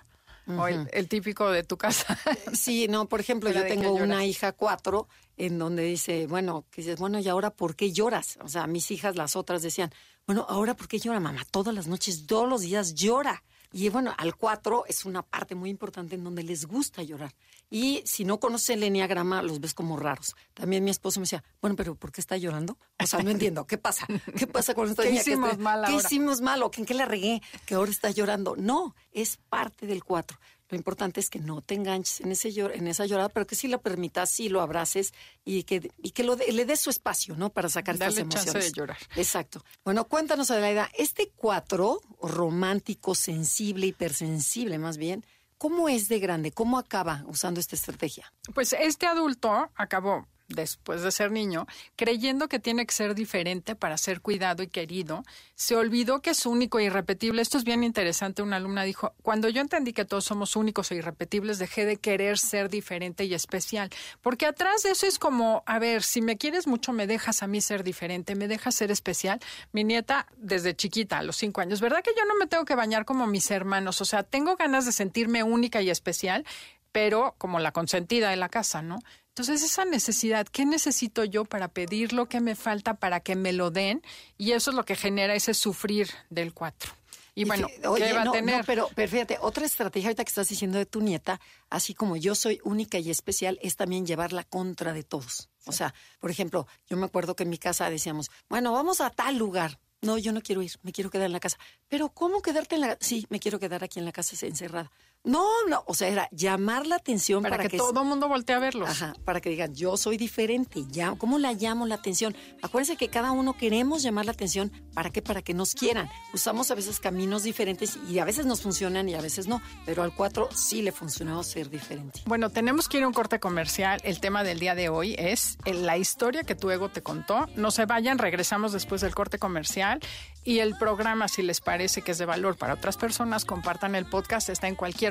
[0.48, 2.18] O el, típico de tu casa.
[2.54, 7.00] sí, no, por ejemplo, yo tengo una hija cuatro en donde dice, bueno, que dices,
[7.00, 8.38] bueno, ¿y ahora por qué lloras?
[8.42, 9.94] O sea, mis hijas, las otras decían,
[10.26, 11.46] bueno, ¿ahora por qué llora mamá?
[11.52, 13.44] Todas las noches, todos los días llora.
[13.72, 17.34] Y bueno, al cuatro es una parte muy importante en donde les gusta llorar.
[17.70, 20.36] Y si no conoce el enneagrama, los ves como raros.
[20.54, 22.78] También mi esposo me decía, bueno, pero ¿por qué está llorando?
[23.02, 23.66] O sea, no entiendo.
[23.66, 24.06] ¿Qué pasa?
[24.38, 25.22] ¿Qué pasa con esta ¿Qué niña?
[25.22, 26.62] Hicimos mal ¿Qué hicimos mal?
[26.64, 27.42] ¿O en qué la regué?
[27.66, 28.56] Que ahora está llorando.
[28.58, 30.38] No, es parte del cuatro.
[30.72, 33.68] Lo importante es que no te enganches en, ese en esa llorada, pero que sí
[33.68, 37.50] lo permitas, sí lo abraces y que, y que lo le des su espacio, ¿no?
[37.50, 38.54] Para sacar Dale estas emociones.
[38.54, 38.98] Chance de llorar.
[39.18, 39.64] Exacto.
[39.84, 45.26] Bueno, cuéntanos, Adelaida, este cuatro, romántico, sensible, hipersensible más bien,
[45.58, 46.54] ¿cómo es de grande?
[46.54, 48.32] ¿Cómo acaba usando esta estrategia?
[48.54, 53.98] Pues este adulto acabó después de ser niño, creyendo que tiene que ser diferente para
[53.98, 55.24] ser cuidado y querido,
[55.56, 57.42] se olvidó que es único e irrepetible.
[57.42, 58.42] Esto es bien interesante.
[58.42, 62.38] Una alumna dijo, cuando yo entendí que todos somos únicos e irrepetibles, dejé de querer
[62.38, 63.90] ser diferente y especial.
[64.22, 67.48] Porque atrás de eso es como, a ver, si me quieres mucho, me dejas a
[67.48, 69.40] mí ser diferente, me dejas ser especial.
[69.72, 72.76] Mi nieta, desde chiquita, a los cinco años, ¿verdad que yo no me tengo que
[72.76, 74.02] bañar como mis hermanos?
[74.02, 76.46] O sea, tengo ganas de sentirme única y especial
[76.92, 79.00] pero como la consentida de la casa, ¿no?
[79.32, 83.54] Entonces, esa necesidad, ¿qué necesito yo para pedir lo que me falta para que me
[83.54, 84.02] lo den?
[84.38, 86.92] Y eso es lo que genera ese sufrir del cuatro.
[87.34, 88.66] Y, bueno, ¿qué va a tener?
[88.66, 91.40] pero, pero fíjate, otra estrategia ahorita que estás diciendo de tu nieta,
[91.70, 95.50] así como yo soy única y especial, es también llevarla contra de todos.
[95.66, 99.12] O sea, por ejemplo, yo me acuerdo que en mi casa decíamos, bueno, vamos a
[99.12, 99.80] tal lugar.
[100.02, 101.58] No, yo no quiero ir, me quiero quedar en la casa.
[101.88, 104.92] Pero ¿cómo quedarte en la Sí, me quiero quedar aquí en la casa encerrada.
[105.24, 108.60] No, no, o sea, era llamar la atención para, que, todo el mundo voltee a
[108.60, 108.90] verlos.
[108.90, 112.36] Ajá, para que digan, yo soy diferente, ya, ¿cómo la llamo la atención?
[112.64, 115.22] Acuérdense que cada uno queremos llamar la atención, ¿para qué?
[115.22, 116.10] Para que nos quieran.
[116.34, 120.02] Usamos a veces caminos diferentes y a veces nos funcionan y a veces no, pero
[120.02, 122.22] al cuatro sí le funcionó ser diferente.
[122.26, 124.02] Bueno, tenemos que ir a un corte comercial.
[124.04, 127.48] El tema del día de hoy es la historia que tu ego te contó.
[127.56, 130.00] No se vayan, regresamos después del corte comercial
[130.44, 134.06] y el programa, si les parece que es de valor para otras personas, compartan el
[134.06, 135.11] podcast, está en cualquier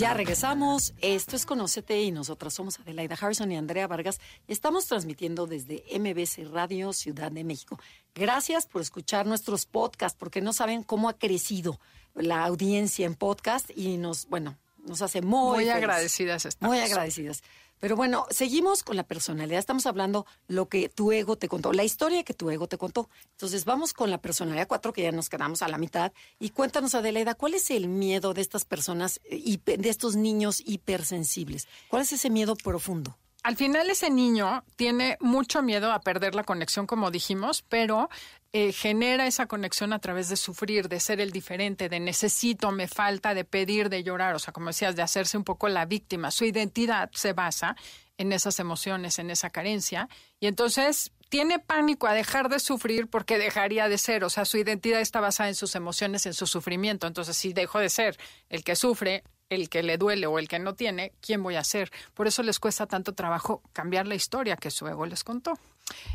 [0.00, 0.94] Ya regresamos.
[1.02, 4.18] Esto es Conócete y nosotras somos Adelaida Harrison y Andrea Vargas.
[4.48, 7.78] Estamos transmitiendo desde MBC Radio Ciudad de México.
[8.14, 11.78] Gracias por escuchar nuestros podcasts, porque no saben cómo ha crecido
[12.14, 16.74] la audiencia en podcast y nos, bueno, nos hace muy, Muy agradecidas estamos.
[16.74, 17.42] Muy agradecidas.
[17.80, 19.58] Pero bueno, seguimos con la personalidad.
[19.58, 23.08] Estamos hablando lo que tu ego te contó, la historia que tu ego te contó.
[23.32, 26.12] Entonces vamos con la personalidad 4, que ya nos quedamos a la mitad.
[26.38, 31.66] Y cuéntanos, Adelaida, ¿cuál es el miedo de estas personas, eh, de estos niños hipersensibles?
[31.88, 33.16] ¿Cuál es ese miedo profundo?
[33.42, 38.10] Al final ese niño tiene mucho miedo a perder la conexión, como dijimos, pero
[38.52, 42.86] eh, genera esa conexión a través de sufrir, de ser el diferente, de necesito, me
[42.86, 46.30] falta, de pedir, de llorar, o sea, como decías, de hacerse un poco la víctima.
[46.30, 47.76] Su identidad se basa
[48.18, 53.38] en esas emociones, en esa carencia, y entonces tiene pánico a dejar de sufrir porque
[53.38, 57.06] dejaría de ser, o sea, su identidad está basada en sus emociones, en su sufrimiento,
[57.06, 58.18] entonces si dejo de ser
[58.50, 61.64] el que sufre, el que le duele o el que no tiene, ¿quién voy a
[61.64, 61.90] ser?
[62.14, 65.58] Por eso les cuesta tanto trabajo cambiar la historia que su ego les contó.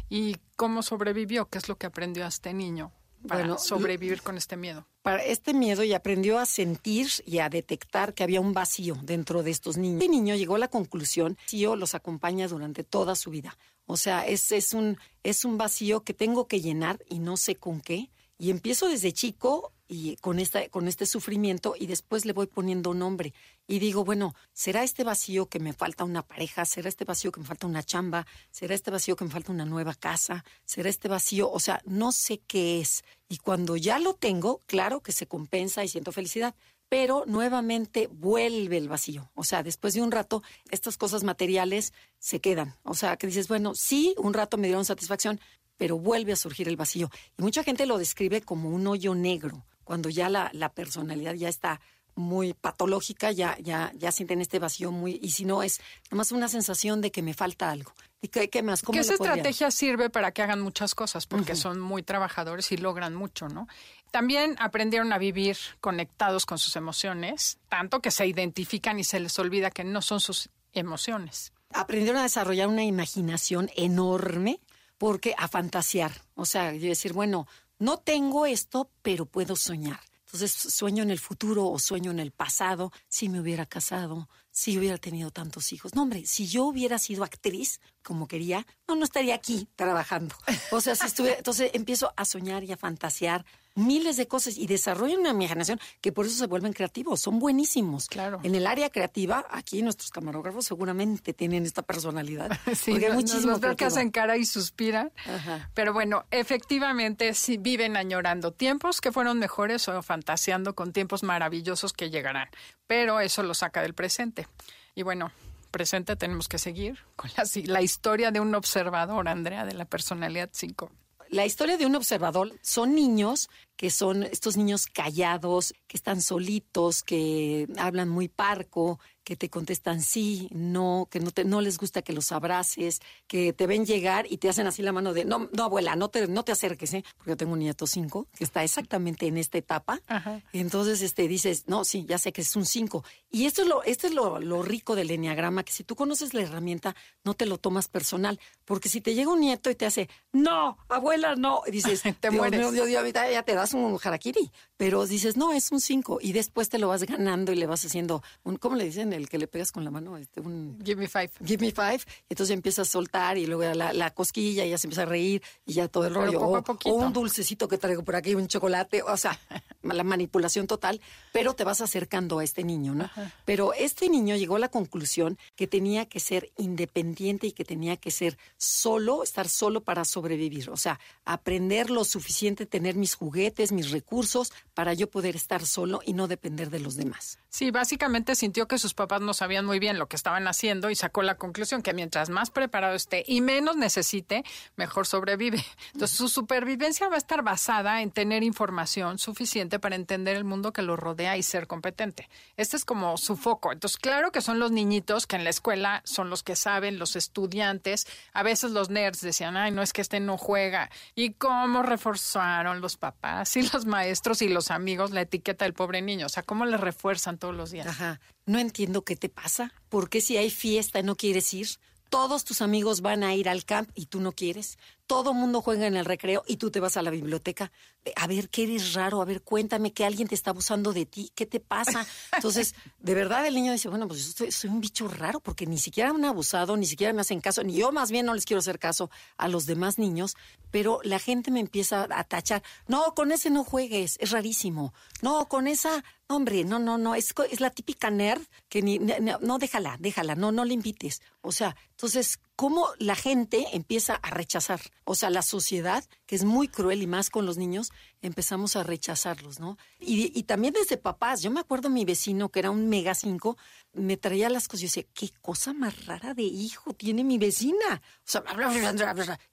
[0.10, 1.48] ¿Y cómo sobrevivió?
[1.50, 2.92] ¿Qué es lo que aprendió a este niño
[3.28, 4.88] para Bueno, sobrevivir con este miedo?
[5.06, 9.44] para este miedo y aprendió a sentir y a detectar que había un vacío dentro
[9.44, 10.02] de estos niños.
[10.02, 13.56] Este niño llegó a la conclusión, vacío los acompaña durante toda su vida.
[13.86, 17.56] O sea, es, es, un, es un vacío que tengo que llenar y no sé
[17.56, 18.10] con qué.
[18.38, 22.94] Y empiezo desde chico y con, esta, con este sufrimiento y después le voy poniendo
[22.94, 23.34] nombre.
[23.68, 26.66] Y digo, bueno, ¿será este vacío que me falta una pareja?
[26.66, 28.26] ¿Será este vacío que me falta una chamba?
[28.52, 30.44] ¿Será este vacío que me falta una nueva casa?
[30.66, 31.52] ¿Será este vacío?
[31.52, 33.04] O sea, no sé qué es.
[33.30, 36.56] Y cuando ya lo tengo, claro que se compensa y siento felicidad.
[36.88, 39.32] Pero nuevamente vuelve el vacío.
[39.34, 42.76] O sea, después de un rato, estas cosas materiales se quedan.
[42.84, 45.40] O sea, que dices, bueno, sí, un rato me dieron satisfacción,
[45.78, 47.10] pero vuelve a surgir el vacío.
[47.38, 51.50] Y mucha gente lo describe como un hoyo negro, cuando ya la, la personalidad ya
[51.50, 51.80] está
[52.16, 56.48] muy patológica, ya, ya, ya sienten este vacío muy, y si no es nomás una
[56.48, 57.94] sensación de que me falta algo.
[58.22, 58.82] ¿Y qué, qué más?
[58.82, 62.78] ¿Cómo Que esa estrategia sirve para que hagan muchas cosas, porque son muy trabajadores y
[62.78, 63.68] logran mucho, ¿no?
[64.12, 69.38] También aprendieron a vivir conectados con sus emociones, tanto que se identifican y se les
[69.38, 71.52] olvida que no son sus emociones.
[71.74, 74.60] aprendieron a desarrollar una imaginación enorme
[74.98, 77.48] porque a fantasear, o sea, y decir, bueno,
[77.80, 80.00] no tengo esto, pero puedo soñar.
[80.26, 84.78] Entonces sueño en el futuro o sueño en el pasado, si me hubiera casado, si
[84.78, 85.96] hubiera tenido tantos hijos.
[85.96, 90.36] No, hombre, si yo hubiera sido actriz como quería, no, no estaría aquí trabajando.
[90.72, 94.68] O sea, si estuviera, entonces empiezo a soñar y a fantasear miles de cosas y
[94.68, 98.08] desarrollan una imaginación que por eso se vuelven creativos, son buenísimos.
[98.08, 98.40] Claro.
[98.44, 102.50] En el área creativa, aquí nuestros camarógrafos seguramente tienen esta personalidad.
[102.76, 105.12] Sí, porque hay no- muchísimo nos veo que hacen cara y suspiran.
[105.26, 105.70] Ajá.
[105.74, 111.94] Pero bueno, efectivamente sí viven añorando tiempos que fueron mejores o fantaseando con tiempos maravillosos
[111.94, 112.50] que llegarán.
[112.88, 114.48] Pero eso lo saca del presente.
[114.96, 115.32] Y bueno,
[115.72, 120.50] presente tenemos que seguir con la, la historia de un observador, Andrea, de la personalidad
[120.54, 120.90] 5.
[121.30, 127.04] La historia de un observador son niños que son estos niños callados, que están solitos,
[127.04, 132.04] que hablan muy parco, que te contestan sí, no, que no, te, no les gusta
[132.04, 135.50] que los abraces, que te ven llegar y te hacen así la mano de, no,
[135.52, 137.04] no abuela, no te, no te acerques, ¿eh?
[137.18, 140.00] porque yo tengo un nieto cinco que está exactamente en esta etapa.
[140.08, 140.42] Ajá.
[140.54, 143.04] Entonces este, dices, no, sí, ya sé que es un cinco.
[143.32, 146.34] Y esto es, lo, esto es lo, lo rico del enneagrama, que si tú conoces
[146.36, 149.88] la herramienta, no te lo tomas personal, porque si te llega un nieto y te
[149.88, 152.72] hace, no, abuela, no, y dices, Te Dios mueres.
[152.72, 156.70] Dios ahorita ya te das un harakiri, pero dices, no, es un 5 y después
[156.70, 159.14] te lo vas ganando y le vas haciendo un, ¿cómo le dicen?
[159.16, 161.32] El que le pegas con la mano, este, un Give me five.
[161.46, 162.00] give me five,
[162.30, 165.06] y entonces empieza a soltar y luego la, la cosquilla y ya se empieza a
[165.06, 166.40] reír y ya todo el Pero rollo.
[166.40, 166.96] poco a o, poquito.
[166.96, 169.40] o un dulcecito que traigo por aquí, un chocolate, o sea,
[169.84, 171.02] la manipulación total,
[171.32, 173.10] pero te vas acercando a este niño, ¿no?
[173.46, 177.98] Pero este niño llegó a la conclusión que tenía que ser independiente y que tenía
[177.98, 183.72] que ser solo, estar solo para sobrevivir, o sea, aprender lo suficiente, tener mis juguetes,
[183.72, 187.40] mis recursos para yo poder estar solo y no depender de los demás.
[187.56, 190.96] Sí, básicamente sintió que sus papás no sabían muy bien lo que estaban haciendo y
[190.96, 194.44] sacó la conclusión que mientras más preparado esté y menos necesite,
[194.76, 195.64] mejor sobrevive.
[195.94, 200.74] Entonces su supervivencia va a estar basada en tener información suficiente para entender el mundo
[200.74, 202.28] que lo rodea y ser competente.
[202.58, 203.72] Este es como su foco.
[203.72, 207.16] Entonces, claro que son los niñitos que en la escuela son los que saben, los
[207.16, 208.06] estudiantes.
[208.34, 210.90] A veces los nerds decían, ay, no es que este no juega.
[211.16, 216.02] ¿Y cómo reforzaron los papás y los maestros y los amigos la etiqueta del pobre
[216.02, 216.26] niño?
[216.26, 217.88] O sea, ¿cómo le refuerzan los días?
[217.88, 218.20] Ajá.
[218.46, 219.74] No entiendo qué te pasa.
[219.90, 221.68] ¿Por qué si hay fiesta y no quieres ir?
[222.10, 224.78] Todos tus amigos van a ir al camp y tú no quieres.
[225.08, 227.72] Todo mundo juega en el recreo y tú te vas a la biblioteca.
[228.16, 229.22] A ver, ¿qué eres raro?
[229.22, 231.32] A ver, cuéntame que alguien te está abusando de ti.
[231.36, 232.06] ¿Qué te pasa?
[232.34, 235.78] Entonces, de verdad el niño dice, bueno, pues soy, soy un bicho raro porque ni
[235.78, 238.46] siquiera me han abusado, ni siquiera me hacen caso, ni yo más bien no les
[238.46, 240.36] quiero hacer caso a los demás niños,
[240.72, 242.64] pero la gente me empieza a tachar.
[242.88, 244.94] No, con ese no juegues, es rarísimo.
[245.22, 249.38] No, con esa Hombre, no, no, no, es, es la típica nerd que ni, no,
[249.42, 251.22] no, déjala, déjala, no, no le invites.
[251.42, 254.82] O sea, entonces, ¿cómo la gente empieza a rechazar?
[255.04, 258.84] O sea, la sociedad, que es muy cruel y más con los niños, empezamos a
[258.84, 259.78] rechazarlos, ¿no?
[260.00, 261.42] Y, y también desde papás.
[261.42, 263.58] Yo me acuerdo mi vecino, que era un mega cinco,
[263.96, 267.38] me traía las cosas y yo decía, qué cosa más rara de hijo tiene mi
[267.38, 268.02] vecina.
[268.20, 268.44] O sea,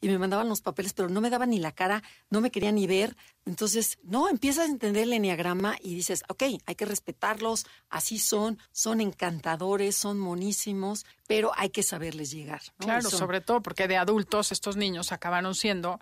[0.00, 2.72] y me mandaban los papeles, pero no me daban ni la cara, no me quería
[2.72, 3.16] ni ver.
[3.44, 8.58] Entonces, no, empiezas a entender el enneagrama y dices, ok, hay que respetarlos, así son,
[8.70, 12.62] son encantadores, son monísimos, pero hay que saberles llegar.
[12.78, 15.98] Claro, sobre todo porque de adultos estos niños acabaron siendo,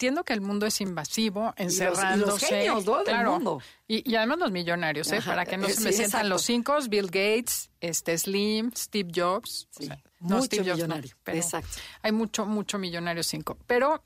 [0.00, 2.64] sintiendo que el mundo es invasivo, encerrándose.
[2.64, 3.62] Y los, y claro, mundo.
[3.86, 5.20] Y, además los millonarios, ¿eh?
[5.20, 6.28] para que no eh, se me sí, sientan exacto.
[6.30, 9.68] los cinco, Bill Gates, este Slim, Steve Jobs.
[9.78, 9.84] o
[10.20, 11.68] no, Steve Jobs no, millonario, pero exacto.
[12.00, 13.58] Hay mucho, mucho millonario cinco.
[13.66, 14.02] Pero,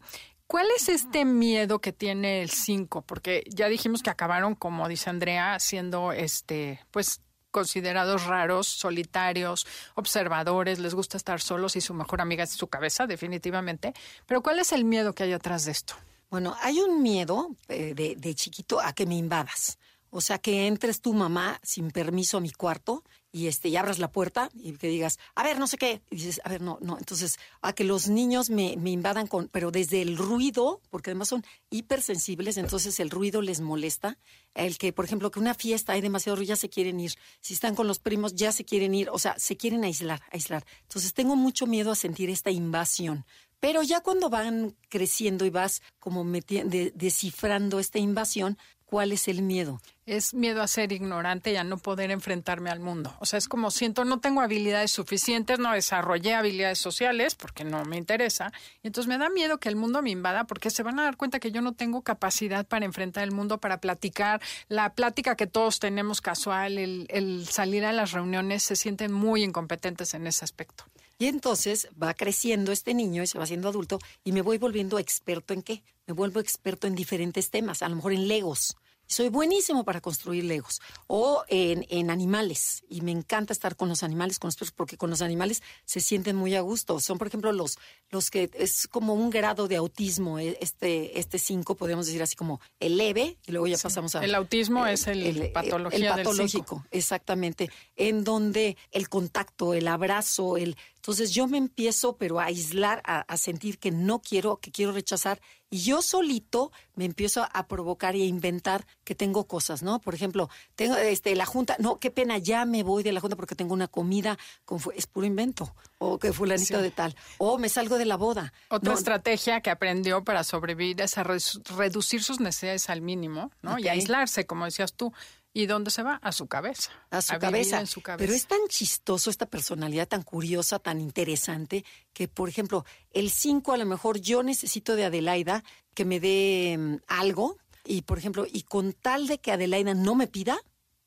[0.49, 3.03] ¿cuál es este miedo que tiene el cinco?
[3.03, 7.21] Porque ya dijimos que acabaron, como dice Andrea, siendo este, pues
[7.55, 9.65] considerados raros, solitarios,
[9.95, 13.95] observadores, les gusta estar solos y su mejor amiga es su cabeza, definitivamente.
[14.27, 15.95] Pero ¿cuál es el miedo que hay atrás de esto?
[16.31, 19.79] Bueno, hay un miedo eh, de, de chiquito a que me invadas.
[20.11, 23.99] O sea, que entres tu mamá sin permiso a mi cuarto y este y abras
[23.99, 26.03] la puerta y que digas, a ver, no sé qué.
[26.09, 26.99] Y dices, a ver, no, no.
[26.99, 31.29] Entonces, a que los niños me, me invadan con, pero desde el ruido, porque además
[31.29, 34.19] son hipersensibles, entonces el ruido les molesta.
[34.55, 37.15] El que, por ejemplo, que una fiesta hay demasiado ruido, ya se quieren ir.
[37.41, 39.11] Si están con los primos, ya se quieren ir.
[39.11, 40.65] O sea, se quieren aislar, aislar.
[40.83, 43.27] Entonces, tengo mucho miedo a sentir esta invasión.
[43.59, 49.43] Pero ya cuando van creciendo y vas como de- descifrando esta invasión, ¿cuál es el
[49.43, 49.81] miedo?
[50.07, 53.15] Es miedo a ser ignorante y a no poder enfrentarme al mundo.
[53.21, 57.85] O sea, es como siento no tengo habilidades suficientes, no desarrollé habilidades sociales porque no
[57.85, 58.53] me interesa.
[58.83, 61.17] Y entonces me da miedo que el mundo me invada porque se van a dar
[61.17, 64.43] cuenta que yo no tengo capacidad para enfrentar el mundo, para platicar.
[64.69, 69.43] La plática que todos tenemos casual, el, el salir a las reuniones, se sienten muy
[69.43, 70.85] incompetentes en ese aspecto.
[71.19, 74.99] Y entonces va creciendo este niño y se va haciendo adulto y me voy volviendo
[74.99, 75.83] experto en qué?
[76.07, 78.77] Me vuelvo experto en diferentes temas, a lo mejor en legos.
[79.07, 84.03] Soy buenísimo para construir legos o en, en animales y me encanta estar con los
[84.03, 87.01] animales, con los perros, porque con los animales se sienten muy a gusto.
[87.01, 87.79] Son, por ejemplo, los,
[88.11, 92.35] los que es como un grado de autismo, eh, este, este cinco, podríamos decir así
[92.35, 94.25] como el leve, y luego ya pasamos a...
[94.25, 100.77] El autismo es el patología el patológico, exactamente, en donde el contacto, el abrazo, el
[100.97, 104.93] entonces yo me empiezo pero a aislar, a, a sentir que no quiero, que quiero
[104.93, 105.39] rechazar
[105.75, 110.01] y yo solito me empiezo a provocar y a inventar que tengo cosas, ¿no?
[110.01, 113.35] Por ejemplo, tengo este la junta, no, qué pena, ya me voy de la junta
[113.35, 116.83] porque tengo una comida con es puro invento o que fulanito Sí.
[116.83, 118.53] de tal o me salgo de la boda.
[118.69, 123.51] Otra No, estrategia que aprendió para sobrevivir es a redu- reducir sus necesidades al mínimo,
[123.63, 123.77] ¿no?
[123.81, 125.13] Y aislarse, como decías tú.
[125.57, 126.17] ¿Y dónde se va?
[126.17, 126.91] A su cabeza.
[127.11, 127.81] a su vivir cabeza.
[127.81, 128.27] en su cabeza.
[128.27, 133.73] Pero es tan chistoso esta personalidad tan curiosa, tan interesante, que por ejemplo, el 5
[133.73, 135.63] a lo mejor yo necesito de Adelaida
[135.95, 140.17] que me dé mm, algo y por ejemplo, y con tal de que Adelaida no
[140.17, 140.59] me pida,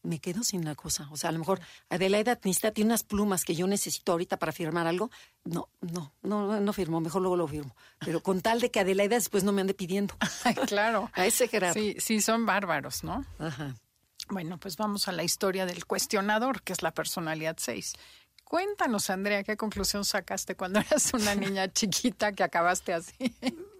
[0.01, 1.09] me quedo sin la cosa.
[1.11, 4.53] O sea, a lo mejor Adelaida necesita, tiene unas plumas que yo necesito ahorita para
[4.53, 5.11] firmar algo.
[5.43, 7.75] No, no, no, no firmo, mejor luego lo firmo.
[7.99, 10.15] Pero con tal de que Adelaida después no me ande pidiendo.
[10.67, 11.11] claro.
[11.13, 11.73] A ese Gerardo.
[11.73, 13.25] Sí, sí, son bárbaros, ¿no?
[13.39, 13.75] Ajá.
[14.29, 17.93] Bueno, pues vamos a la historia del cuestionador, que es la personalidad 6.
[18.43, 23.13] Cuéntanos, Andrea, ¿qué conclusión sacaste cuando eras una niña chiquita que acabaste así?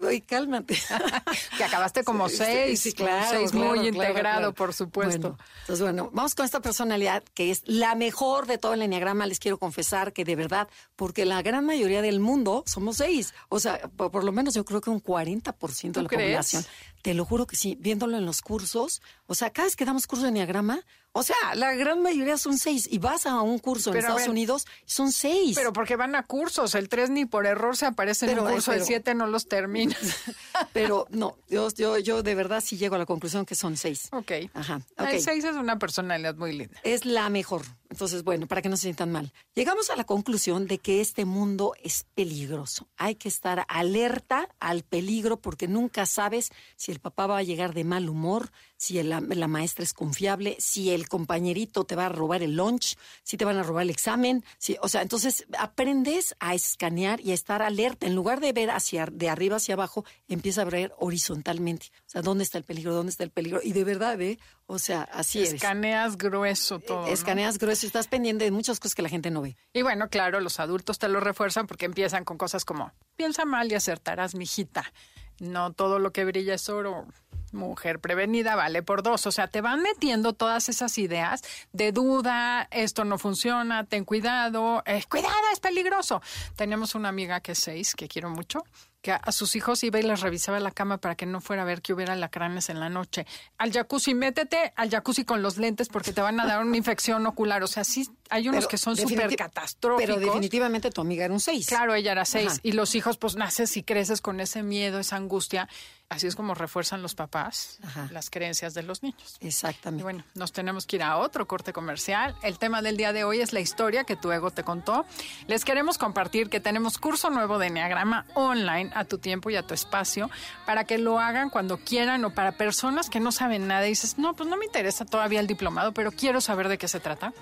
[0.02, 0.78] Oye, cálmate.
[1.58, 5.30] que acabaste como Sí, seis, sí, claro, seis claro, muy claro, integrado, por supuesto.
[5.30, 9.26] Bueno, entonces, bueno, vamos con esta personalidad que es la mejor de todo el enneagrama.
[9.26, 13.34] Les quiero confesar que de verdad, porque la gran mayoría del mundo somos seis.
[13.48, 16.32] O sea, por, por lo menos yo creo que un 40% de ¿Tú la crees?
[16.32, 16.66] población.
[17.02, 19.02] Te lo juro que sí, viéndolo en los cursos.
[19.28, 20.82] O sea, cada vez que damos curso de enneagrama,
[21.14, 22.88] o sea, la gran mayoría son seis.
[22.92, 25.56] Y vas a un curso en Pero, Estados ver, Unidos, son seis.
[25.56, 28.74] Pero porque van a cursos, el 3 ni por error se aparece en un curso,
[28.74, 29.98] el 7 no los terminas.
[30.74, 34.10] Pero no, yo, yo, yo de verdad sí llego a la conclusión que son seis.
[34.12, 34.32] ok.
[34.54, 35.20] Ajá, El ok.
[35.20, 36.80] 6 es una personalidad muy linda.
[36.84, 37.62] Es la mejor.
[37.90, 39.32] Entonces, bueno, para que no se sientan mal.
[39.56, 42.88] Llegamos a la conclusión de que este mundo es peligroso.
[42.98, 47.74] Hay que estar alerta al peligro porque nunca sabes si el papá va a llegar
[47.74, 52.44] de mal humor, si la, maestra es confiable, si el compañerito te va a robar
[52.44, 54.44] el lunch, si te van a robar el examen.
[54.58, 58.06] Si, o sea, entonces aprendes a escanear y a estar alerta.
[58.06, 61.88] En lugar de ver hacia de arriba hacia abajo, empieza a ver horizontalmente.
[62.18, 62.96] Sea, ¿dónde está el peligro?
[62.96, 63.60] ¿Dónde está el peligro?
[63.64, 64.40] Y de verdad, ¿eh?
[64.66, 65.54] O sea, así es.
[65.54, 67.06] Escaneas grueso todo.
[67.06, 69.56] Escaneas grueso y estás pendiente de muchas cosas que la gente no ve.
[69.72, 73.72] Y bueno, claro, los adultos te lo refuerzan porque empiezan con cosas como, piensa mal
[73.72, 74.92] y acertarás, mijita.
[75.40, 77.06] No todo lo que brilla es oro
[77.52, 79.28] mujer prevenida vale por dos.
[79.28, 81.42] O sea, te van metiendo todas esas ideas
[81.72, 86.22] de duda, esto no funciona, ten cuidado, eh, cuidado, es peligroso.
[86.56, 88.64] Tenemos una amiga que es seis, que quiero mucho,
[89.08, 91.66] que a sus hijos iba y les revisaba la cama para que no fuera a
[91.66, 93.26] ver que hubiera lacranes en la noche.
[93.58, 97.26] Al jacuzzi, métete al jacuzzi con los lentes porque te van a dar una infección
[97.26, 97.64] ocular.
[97.64, 100.14] O sea, sí hay unos que son súper catastróficos.
[100.16, 101.68] Pero definitivamente tu amiga era un seis.
[101.68, 102.60] Claro, ella era seis.
[102.64, 105.70] Y los hijos, pues naces y creces con ese miedo, esa angustia.
[106.10, 107.80] Así es como refuerzan los papás
[108.12, 109.38] las creencias de los niños.
[109.42, 110.02] Exactamente.
[110.02, 112.34] Y bueno, nos tenemos que ir a otro corte comercial.
[112.44, 115.06] El tema del día de hoy es la historia que tu ego te contó.
[115.48, 119.64] Les queremos compartir que tenemos curso nuevo de Enneagrama online a tu tiempo y a
[119.64, 120.30] tu espacio
[120.66, 124.18] para que lo hagan cuando quieran o para personas que no saben nada y dices,
[124.18, 127.34] no, pues no me interesa todavía el diplomado, pero quiero saber de qué se trata.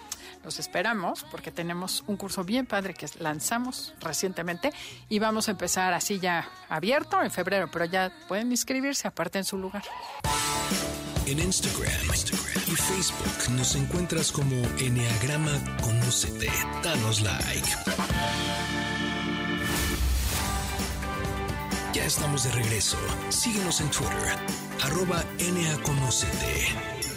[0.43, 4.74] Los esperamos porque tenemos un curso bien padre que lanzamos recientemente
[5.09, 9.43] y vamos a empezar así ya abierto en febrero, pero ya pueden inscribirse aparte en
[9.43, 9.84] su lugar.
[11.26, 11.91] En Instagram,
[12.68, 16.49] y Facebook nos encuentras como Enneagrama Conócete.
[16.84, 17.68] Danos like.
[21.93, 22.97] Ya estamos de regreso.
[23.30, 24.38] Síguenos en Twitter,
[24.84, 27.14] arroba NAConocete.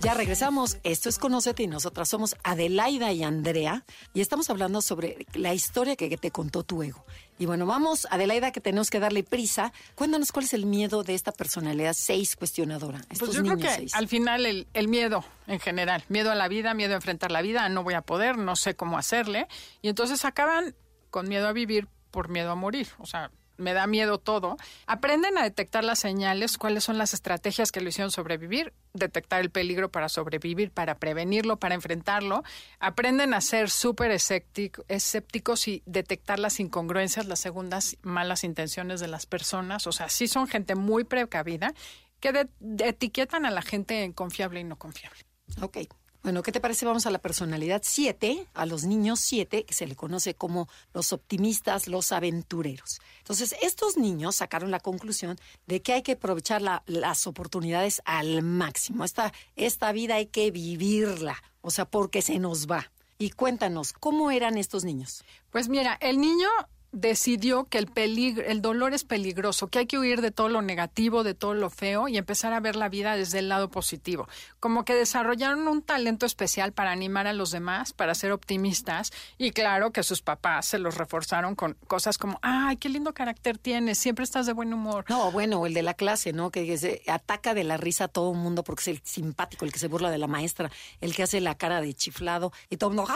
[0.00, 0.78] Ya regresamos.
[0.82, 3.84] Esto es Conócete y nosotras somos Adelaida y Andrea
[4.14, 7.04] y estamos hablando sobre la historia que te contó tu ego.
[7.38, 9.74] Y bueno, vamos, Adelaida, que tenemos que darle prisa.
[9.96, 13.02] Cuéntanos cuál es el miedo de esta personalidad seis cuestionadora.
[13.18, 16.72] pues yo creo que al final el, el, miedo en general, miedo a la vida,
[16.72, 19.48] miedo a enfrentar la vida, no voy a poder, no sé cómo hacerle.
[19.82, 20.74] Y entonces acaban
[21.10, 22.88] con miedo a vivir por miedo a morir.
[22.98, 23.30] O sea,
[23.60, 24.56] me da miedo todo,
[24.86, 29.50] aprenden a detectar las señales, cuáles son las estrategias que lo hicieron sobrevivir, detectar el
[29.50, 32.42] peligro para sobrevivir, para prevenirlo, para enfrentarlo,
[32.80, 39.26] aprenden a ser súper escépticos y detectar las incongruencias, las segundas malas intenciones de las
[39.26, 41.72] personas, o sea, sí son gente muy precavida
[42.18, 42.48] que
[42.80, 45.20] etiquetan a la gente en confiable y no confiable.
[45.62, 45.78] Ok,
[46.22, 46.84] bueno, ¿qué te parece?
[46.84, 51.12] Vamos a la personalidad 7, a los niños 7, que se le conoce como los
[51.14, 53.00] optimistas, los aventureros.
[53.18, 59.04] Entonces, estos niños sacaron la conclusión de que hay que aprovechar las oportunidades al máximo.
[59.04, 62.92] Esta, esta vida hay que vivirla, o sea, porque se nos va.
[63.18, 65.24] Y cuéntanos, ¿cómo eran estos niños?
[65.50, 66.48] Pues mira, el niño
[66.92, 70.62] decidió que el peligro, el dolor es peligroso, que hay que huir de todo lo
[70.62, 74.28] negativo, de todo lo feo y empezar a ver la vida desde el lado positivo.
[74.58, 79.52] Como que desarrollaron un talento especial para animar a los demás, para ser optimistas y
[79.52, 83.98] claro que sus papás se los reforzaron con cosas como, ay, qué lindo carácter tienes,
[83.98, 85.04] siempre estás de buen humor.
[85.08, 86.50] No, bueno, el de la clase, ¿no?
[86.50, 89.72] Que se ataca de la risa a todo el mundo porque es el simpático, el
[89.72, 90.70] que se burla de la maestra,
[91.00, 93.12] el que hace la cara de chiflado y todo el mundo,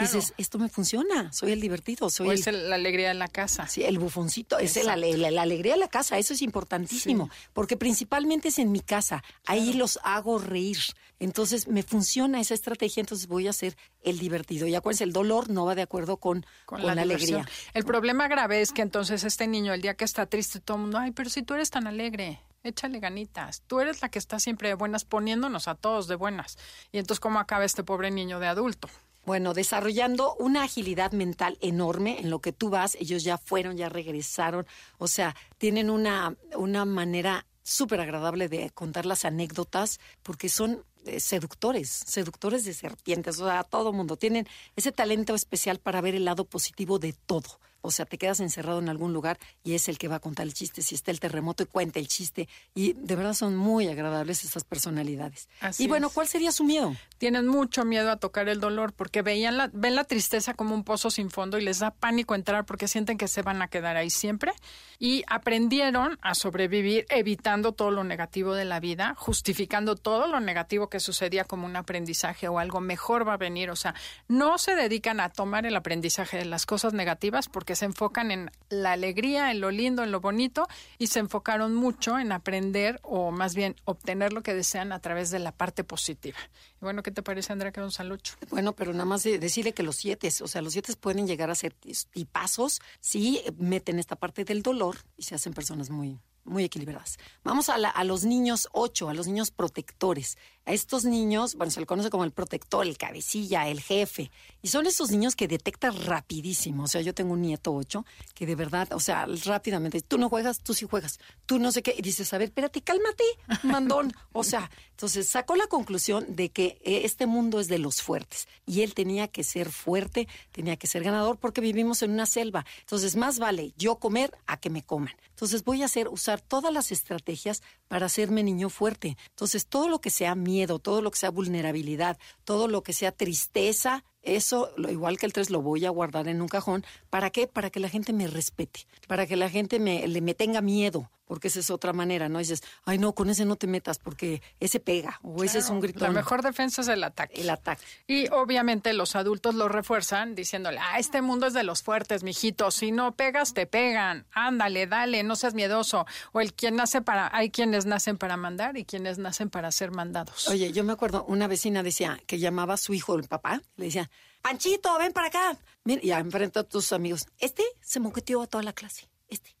[0.00, 3.66] Dices, esto me funciona, soy el divertido, soy el la alegría de la casa.
[3.66, 8.48] Sí, el bufoncito, es la, la, alegría de la casa, eso es importantísimo, porque principalmente
[8.48, 10.78] es en mi casa, ahí los hago reír.
[11.20, 14.66] Entonces me funciona esa estrategia, entonces voy a ser el divertido.
[14.66, 17.46] Y acuérdense, el dolor no va de acuerdo con, con, la, alegría.
[17.72, 20.82] El problema grave es que entonces este niño, el día que está triste, todo el
[20.82, 23.62] mundo, ay, pero si tú eres tan alegre, échale ganitas.
[23.66, 26.58] Tú eres la que está siempre de buenas, poniéndonos a todos de buenas.
[26.90, 28.88] Y entonces, ¿cómo acaba este pobre niño de adulto?
[29.26, 33.88] Bueno, desarrollando una agilidad mental enorme en lo que tú vas, ellos ya fueron, ya
[33.88, 34.66] regresaron,
[34.98, 41.20] o sea, tienen una, una manera súper agradable de contar las anécdotas porque son eh,
[41.20, 44.16] seductores, seductores de serpientes, o sea, todo mundo.
[44.16, 44.46] Tienen
[44.76, 48.78] ese talento especial para ver el lado positivo de todo o sea, te quedas encerrado
[48.78, 51.20] en algún lugar y es el que va a contar el chiste, si está el
[51.20, 52.48] terremoto y cuenta el chiste.
[52.74, 55.50] Y de verdad son muy agradables estas personalidades.
[55.78, 56.96] y bueno, ¿cuál sería su miedo?
[57.18, 60.82] Tienen mucho miedo a tocar el dolor porque veían la, ven la tristeza como un
[60.82, 63.98] pozo sin fondo y les da pánico entrar porque sienten que se van a quedar
[63.98, 64.52] ahí siempre.
[64.98, 70.88] Y aprendieron a sobrevivir evitando todo lo negativo de la vida, justificando todo lo negativo
[70.88, 73.70] que sucedía como un aprendizaje o algo mejor va a venir.
[73.70, 73.94] O sea,
[74.26, 78.50] no se dedican a tomar el aprendizaje de las cosas negativas porque se enfocan en
[78.68, 80.66] la alegría, en lo lindo, en lo bonito
[80.98, 85.30] y se enfocaron mucho en aprender o más bien obtener lo que desean a través
[85.30, 86.38] de la parte positiva.
[86.80, 88.36] Y bueno, ¿qué te parece, Andrea, que vamos al 8?
[88.50, 91.54] Bueno, pero nada más decirle que los siete, o sea, los siete pueden llegar a
[91.54, 91.74] ser
[92.10, 97.18] tipazos si meten esta parte del dolor y se hacen personas muy muy equilibradas.
[97.42, 100.36] Vamos a, a, los niños ocho, a los niños protectores.
[100.66, 104.30] A estos niños, bueno, se le conoce como el protector, el cabecilla, el jefe.
[104.62, 106.84] Y son esos niños que detectan rapidísimo.
[106.84, 110.30] O sea, yo tengo un nieto ocho que de verdad, o sea, rápidamente, tú no
[110.30, 111.94] juegas, tú sí juegas, tú no sé qué.
[111.98, 113.24] Y dices, a ver, espérate, cálmate,
[113.62, 114.12] mandón.
[114.32, 118.48] O sea, entonces sacó la conclusión de que eh, este mundo es de los fuertes.
[118.64, 122.64] Y él tenía que ser fuerte, tenía que ser ganador porque vivimos en una selva.
[122.80, 125.14] Entonces, más vale yo comer a que me coman.
[125.28, 129.16] Entonces, voy a hacer, usar todas las estrategias para hacerme niño fuerte.
[129.30, 133.10] Entonces, todo lo que sea miedo, todo lo que sea vulnerabilidad, todo lo que sea
[133.12, 136.84] tristeza, eso, lo, igual que el 3, lo voy a guardar en un cajón.
[137.10, 137.46] ¿Para qué?
[137.46, 141.10] Para que la gente me respete, para que la gente me, le, me tenga miedo,
[141.24, 142.38] porque esa es otra manera, ¿no?
[142.38, 145.80] Dices, ay, no, con ese no te metas porque ese pega o ese es un
[145.80, 146.04] grito.
[146.04, 147.40] La mejor defensa es el ataque.
[147.40, 147.82] El ataque.
[148.06, 152.70] Y obviamente los adultos lo refuerzan diciéndole, ah, este mundo es de los fuertes, mijito.
[152.70, 154.26] Si no pegas, te pegan.
[154.32, 156.06] Ándale, dale, no seas miedoso.
[156.32, 159.90] O el quien nace para, hay quienes nacen para mandar y quienes nacen para ser
[159.90, 160.48] mandados.
[160.48, 163.86] Oye, yo me acuerdo, una vecina decía que llamaba a su hijo, el papá, le
[163.86, 164.10] decía,
[164.42, 165.58] Panchito, ven para acá.
[165.84, 167.26] Mira, ya enfrenta a tus amigos.
[167.38, 169.08] Este se moqueteó a toda la clase.
[169.28, 169.56] Este.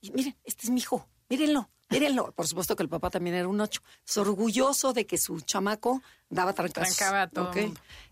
[0.00, 1.08] Y miren, este es mi hijo.
[1.28, 1.70] Mírenlo.
[1.90, 2.32] Mírenlo.
[2.32, 3.80] Por supuesto que el papá también era un ocho.
[4.06, 6.96] Es orgulloso de que su chamaco daba trancas.
[6.96, 7.50] Trancaba todo.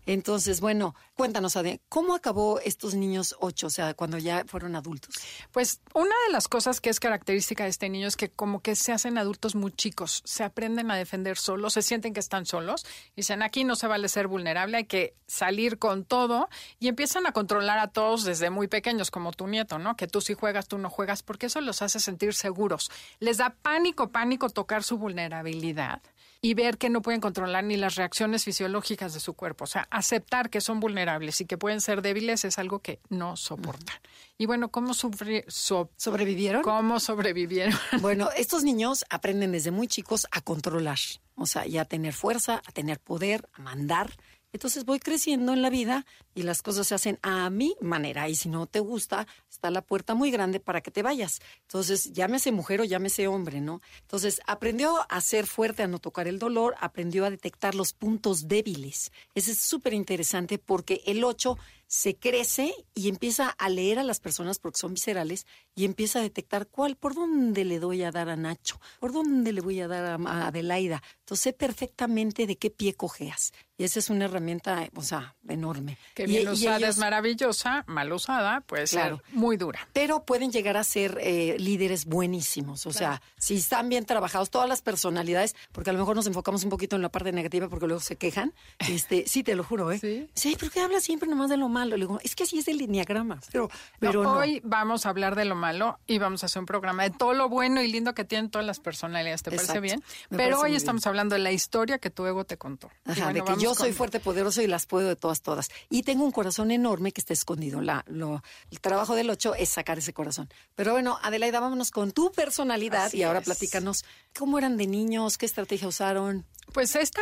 [0.07, 5.13] Entonces, bueno, cuéntanos, Ade, ¿cómo acabó estos niños ocho, o sea, cuando ya fueron adultos?
[5.51, 8.77] Pues una de las cosas que es característica de este niño es que como que
[8.77, 12.85] se hacen adultos muy chicos, se aprenden a defender solos, se sienten que están solos,
[13.17, 16.47] dicen aquí no se vale ser vulnerable, hay que salir con todo
[16.79, 19.97] y empiezan a controlar a todos desde muy pequeños, como tu nieto, ¿no?
[19.97, 22.89] Que tú sí juegas, tú no juegas, porque eso los hace sentir seguros.
[23.19, 26.01] Les da pánico, pánico tocar su vulnerabilidad
[26.41, 29.65] y ver que no pueden controlar ni las reacciones fisiológicas de su cuerpo.
[29.65, 33.35] O sea, aceptar que son vulnerables y que pueden ser débiles es algo que no
[33.35, 33.97] soportan.
[34.37, 36.61] Y bueno, ¿cómo sobrevivieron?
[36.61, 37.77] ¿Cómo sobrevivieron?
[37.99, 40.99] Bueno, estos niños aprenden desde muy chicos a controlar,
[41.35, 44.11] o sea, y a tener fuerza, a tener poder, a mandar.
[44.53, 48.29] Entonces voy creciendo en la vida y las cosas se hacen a mi manera.
[48.29, 51.39] Y si no te gusta, está la puerta muy grande para que te vayas.
[51.61, 53.81] Entonces, llámese mujer o llámese hombre, ¿no?
[54.01, 58.47] Entonces, aprendió a ser fuerte, a no tocar el dolor, aprendió a detectar los puntos
[58.47, 59.11] débiles.
[59.35, 61.57] Ese es súper interesante porque el 8
[61.87, 66.21] se crece y empieza a leer a las personas porque son viscerales y empieza a
[66.21, 69.87] detectar cuál, por dónde le doy a dar a Nacho, por dónde le voy a
[69.87, 71.01] dar a Adelaida.
[71.19, 73.53] Entonces sé perfectamente de qué pie cojeas.
[73.79, 75.99] Y esa es una herramienta, o sea, enorme.
[76.15, 79.21] Que bien usada es maravillosa, mal usada, pues claro.
[79.33, 79.87] muy dura.
[79.93, 82.87] Pero pueden llegar a ser eh, líderes buenísimos.
[82.87, 86.63] O sea, si están bien trabajados, todas las personalidades, porque a lo mejor nos enfocamos
[86.63, 88.55] un poquito en la parte negativa porque luego se quejan.
[88.89, 89.99] Este, sí, te lo juro, ¿eh?
[89.99, 90.27] Sí.
[90.33, 91.76] Sí, pero que habla siempre nomás de lo malo.
[91.85, 93.39] Le digo, es que así es el lineagrama.
[93.51, 93.69] Pero,
[93.99, 97.11] pero hoy vamos a hablar de lo malo y vamos a hacer un programa de
[97.11, 99.43] todo lo bueno y lindo que tienen todas las personalidades.
[99.43, 100.03] ¿Te parece bien?
[100.29, 102.89] pero hoy estamos hablando de la historia que tu ego te contó.
[103.05, 105.69] Ajá, de que yo soy fuerte, poderoso y las puedo de todas, todas.
[105.89, 107.81] Y tengo un corazón enorme que está escondido.
[107.81, 110.49] La, lo, el trabajo del ocho es sacar ese corazón.
[110.75, 114.05] Pero bueno, Adelaida, vámonos con tu personalidad y ahora platícanos
[114.37, 116.45] cómo eran de niños, qué estrategia usaron.
[116.73, 117.21] Pues esta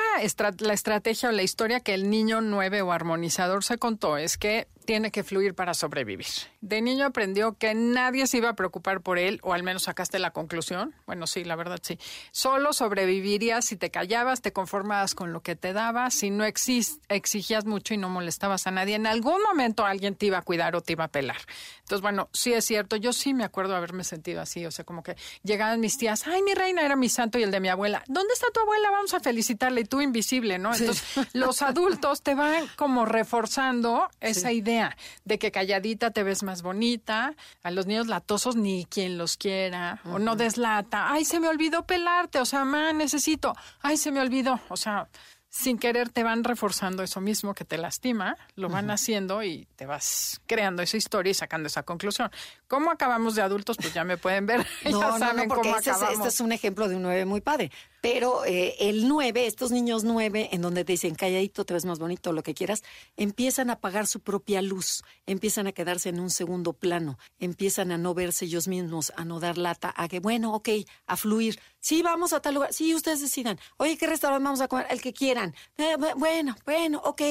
[0.60, 4.45] la estrategia o la historia que el niño nueve o armonizador se contó es que
[4.46, 6.28] que tiene que fluir para sobrevivir.
[6.62, 10.20] De niño aprendió que nadie se iba a preocupar por él, o al menos sacaste
[10.20, 10.96] la conclusión.
[11.06, 12.00] Bueno, sí, la verdad sí.
[12.32, 17.66] Solo sobrevivirías si te callabas, te conformabas con lo que te daba, si no exigías
[17.66, 18.96] mucho y no molestabas a nadie.
[18.96, 21.38] En algún momento alguien te iba a cuidar o te iba a pelar.
[21.80, 22.96] Entonces, bueno, sí es cierto.
[22.96, 24.66] Yo sí me acuerdo haberme sentido así.
[24.66, 27.52] O sea, como que llegaban mis tías, ay, mi reina era mi santo y el
[27.52, 28.04] de mi abuela.
[28.08, 28.92] ¿Dónde está tu abuela?
[28.92, 29.82] Vamos a felicitarle.
[29.82, 30.74] Y tú invisible, ¿no?
[30.74, 34.75] Entonces, los adultos te van como reforzando esa idea
[35.24, 40.02] de que calladita te ves más bonita, a los niños latosos ni quien los quiera,
[40.06, 44.20] o no deslata, ay, se me olvidó pelarte, o sea, ma, necesito, ay, se me
[44.20, 45.08] olvidó, o sea,
[45.56, 49.86] sin querer te van reforzando eso mismo que te lastima, lo van haciendo y te
[49.86, 52.30] vas creando esa historia y sacando esa conclusión.
[52.76, 53.78] ¿Cómo acabamos de adultos?
[53.78, 54.68] Pues ya me pueden ver.
[54.92, 57.24] No, ya saben no, porque cómo este, Es, este es un ejemplo de un nueve
[57.24, 57.72] muy padre.
[58.02, 62.00] Pero eh, el 9, estos niños 9, en donde te dicen calladito, te ves más
[62.00, 62.84] bonito, lo que quieras,
[63.16, 67.98] empiezan a apagar su propia luz, empiezan a quedarse en un segundo plano, empiezan a
[67.98, 70.70] no verse ellos mismos, a no dar lata, a que, bueno, ok,
[71.08, 71.58] a fluir.
[71.80, 72.74] Sí, vamos a tal lugar.
[72.74, 73.58] Sí, ustedes decidan.
[73.78, 74.88] Oye, ¿qué restaurante vamos a comer?
[74.90, 75.56] El que quieran.
[75.78, 77.22] Eh, bueno, bueno, ok.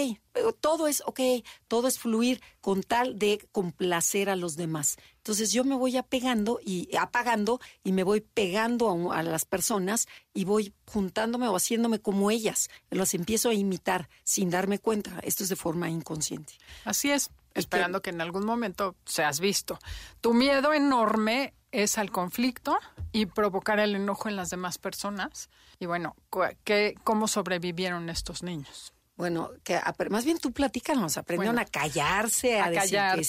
[0.61, 1.21] Todo es, ok,
[1.69, 4.97] todo es fluir con tal de complacer a los demás.
[5.19, 10.07] Entonces yo me voy apegando y apagando y me voy pegando a, a las personas
[10.33, 12.69] y voy juntándome o haciéndome como ellas.
[12.91, 15.21] Las empiezo a imitar sin darme cuenta.
[15.23, 16.55] Esto es de forma inconsciente.
[16.85, 19.79] Así es, esperando que en algún momento seas visto.
[20.21, 22.79] Tu miedo enorme es al conflicto
[23.13, 25.51] y provocar el enojo en las demás personas.
[25.79, 26.17] Y bueno,
[26.65, 28.94] ¿qué, ¿cómo sobrevivieron estos niños?
[29.17, 33.25] Bueno, que más bien tú platícanos, aprendieron a callarse, a, decir que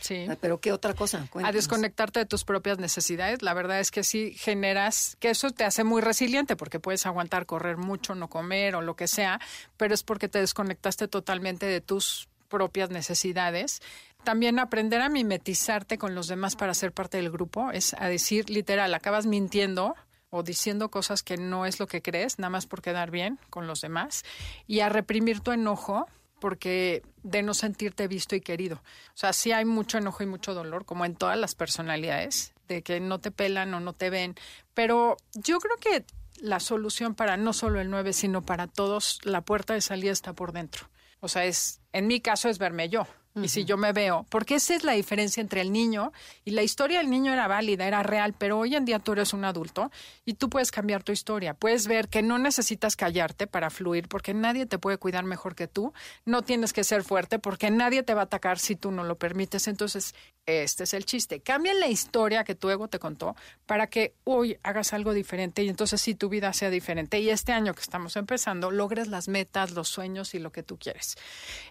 [0.00, 3.42] sí, pero qué otra cosa, a desconectarte de tus propias necesidades.
[3.42, 7.44] La verdad es que sí generas, que eso te hace muy resiliente porque puedes aguantar
[7.44, 9.38] correr mucho, no comer o lo que sea,
[9.76, 13.82] pero es porque te desconectaste totalmente de tus propias necesidades.
[14.24, 18.48] También aprender a mimetizarte con los demás para ser parte del grupo es a decir
[18.48, 19.94] literal, acabas mintiendo
[20.30, 23.66] o diciendo cosas que no es lo que crees, nada más por quedar bien con
[23.66, 24.24] los demás,
[24.66, 26.06] y a reprimir tu enojo
[26.40, 28.76] porque de no sentirte visto y querido.
[29.08, 32.82] O sea, sí hay mucho enojo y mucho dolor, como en todas las personalidades, de
[32.82, 34.34] que no te pelan o no te ven,
[34.74, 36.04] pero yo creo que
[36.40, 40.32] la solución para no solo el 9, sino para todos, la puerta de salida está
[40.32, 40.88] por dentro.
[41.20, 43.06] O sea, es, en mi caso es verme yo.
[43.34, 46.12] Y si yo me veo, porque esa es la diferencia entre el niño
[46.44, 49.32] y la historia del niño era válida, era real, pero hoy en día tú eres
[49.32, 49.90] un adulto
[50.24, 51.54] y tú puedes cambiar tu historia.
[51.54, 55.68] Puedes ver que no necesitas callarte para fluir porque nadie te puede cuidar mejor que
[55.68, 55.92] tú.
[56.24, 59.16] No tienes que ser fuerte porque nadie te va a atacar si tú no lo
[59.16, 59.68] permites.
[59.68, 60.14] Entonces,
[60.46, 61.40] este es el chiste.
[61.40, 65.68] Cambia la historia que tu ego te contó para que hoy hagas algo diferente y
[65.68, 67.20] entonces sí tu vida sea diferente.
[67.20, 70.78] Y este año que estamos empezando, logres las metas, los sueños y lo que tú
[70.78, 71.16] quieres.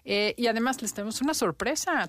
[0.04, 1.47] Eh, y además les tenemos una sorpresa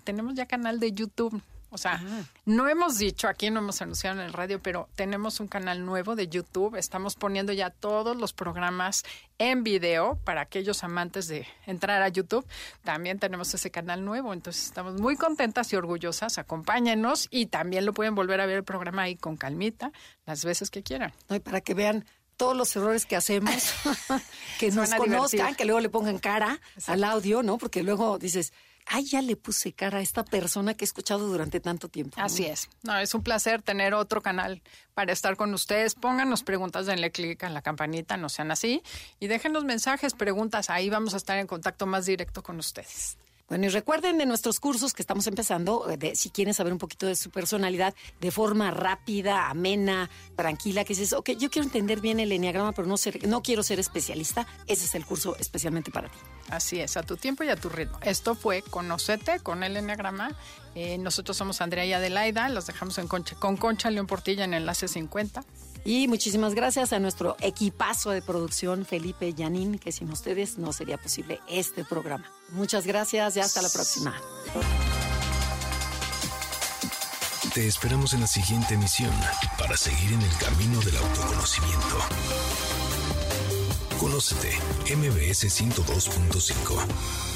[0.03, 1.41] tenemos ya canal de YouTube.
[1.71, 2.01] O sea,
[2.45, 6.15] no hemos dicho, aquí no hemos anunciado en el radio, pero tenemos un canal nuevo
[6.15, 6.75] de YouTube.
[6.75, 9.03] Estamos poniendo ya todos los programas
[9.37, 12.43] en video para aquellos amantes de entrar a YouTube.
[12.83, 16.39] También tenemos ese canal nuevo, entonces estamos muy contentas y orgullosas.
[16.39, 19.91] Acompáñenos y también lo pueden volver a ver el programa ahí con calmita
[20.25, 21.13] las veces que quieran.
[21.43, 22.03] para que vean
[22.35, 23.53] todos los errores que hacemos,
[24.59, 27.57] que nos conozcan, que luego le pongan cara al audio, ¿no?
[27.57, 28.53] Porque luego dices,
[28.89, 32.17] ay, ya le puse cara a esta persona que he escuchado durante tanto tiempo.
[32.19, 32.69] Así es.
[32.83, 34.61] No, es un placer tener otro canal
[34.95, 35.95] para estar con ustedes.
[35.95, 38.81] Pónganos preguntas, denle clic en la campanita, no sean así.
[39.19, 40.69] Y déjenos mensajes, preguntas.
[40.69, 43.17] Ahí vamos a estar en contacto más directo con ustedes.
[43.49, 46.77] Bueno, y recuerden de nuestros cursos que estamos empezando, eh, de, si quieren saber un
[46.77, 51.99] poquito de su personalidad de forma rápida, amena, tranquila, que dices, ok, yo quiero entender
[51.99, 55.89] bien el enneagrama, pero no, ser, no quiero ser especialista, ese es el curso especialmente
[55.89, 56.17] para ti.
[56.49, 57.97] Así es, a tu tiempo y a tu ritmo.
[58.03, 60.35] Esto fue Conocete con el enneagrama.
[60.75, 64.53] Eh, nosotros somos Andrea y Adelaida, los dejamos en Concha, con Concha León Portilla en
[64.53, 65.43] Enlace 50.
[65.85, 70.97] Y muchísimas gracias a nuestro equipazo de producción, Felipe Yanin, que sin ustedes no sería
[70.97, 72.31] posible este programa.
[72.51, 74.15] Muchas gracias y hasta la próxima.
[77.53, 79.11] Te esperamos en la siguiente emisión
[79.57, 81.97] para seguir en el camino del autoconocimiento.
[83.99, 84.55] Conócete,
[84.95, 87.28] MBS 102.5.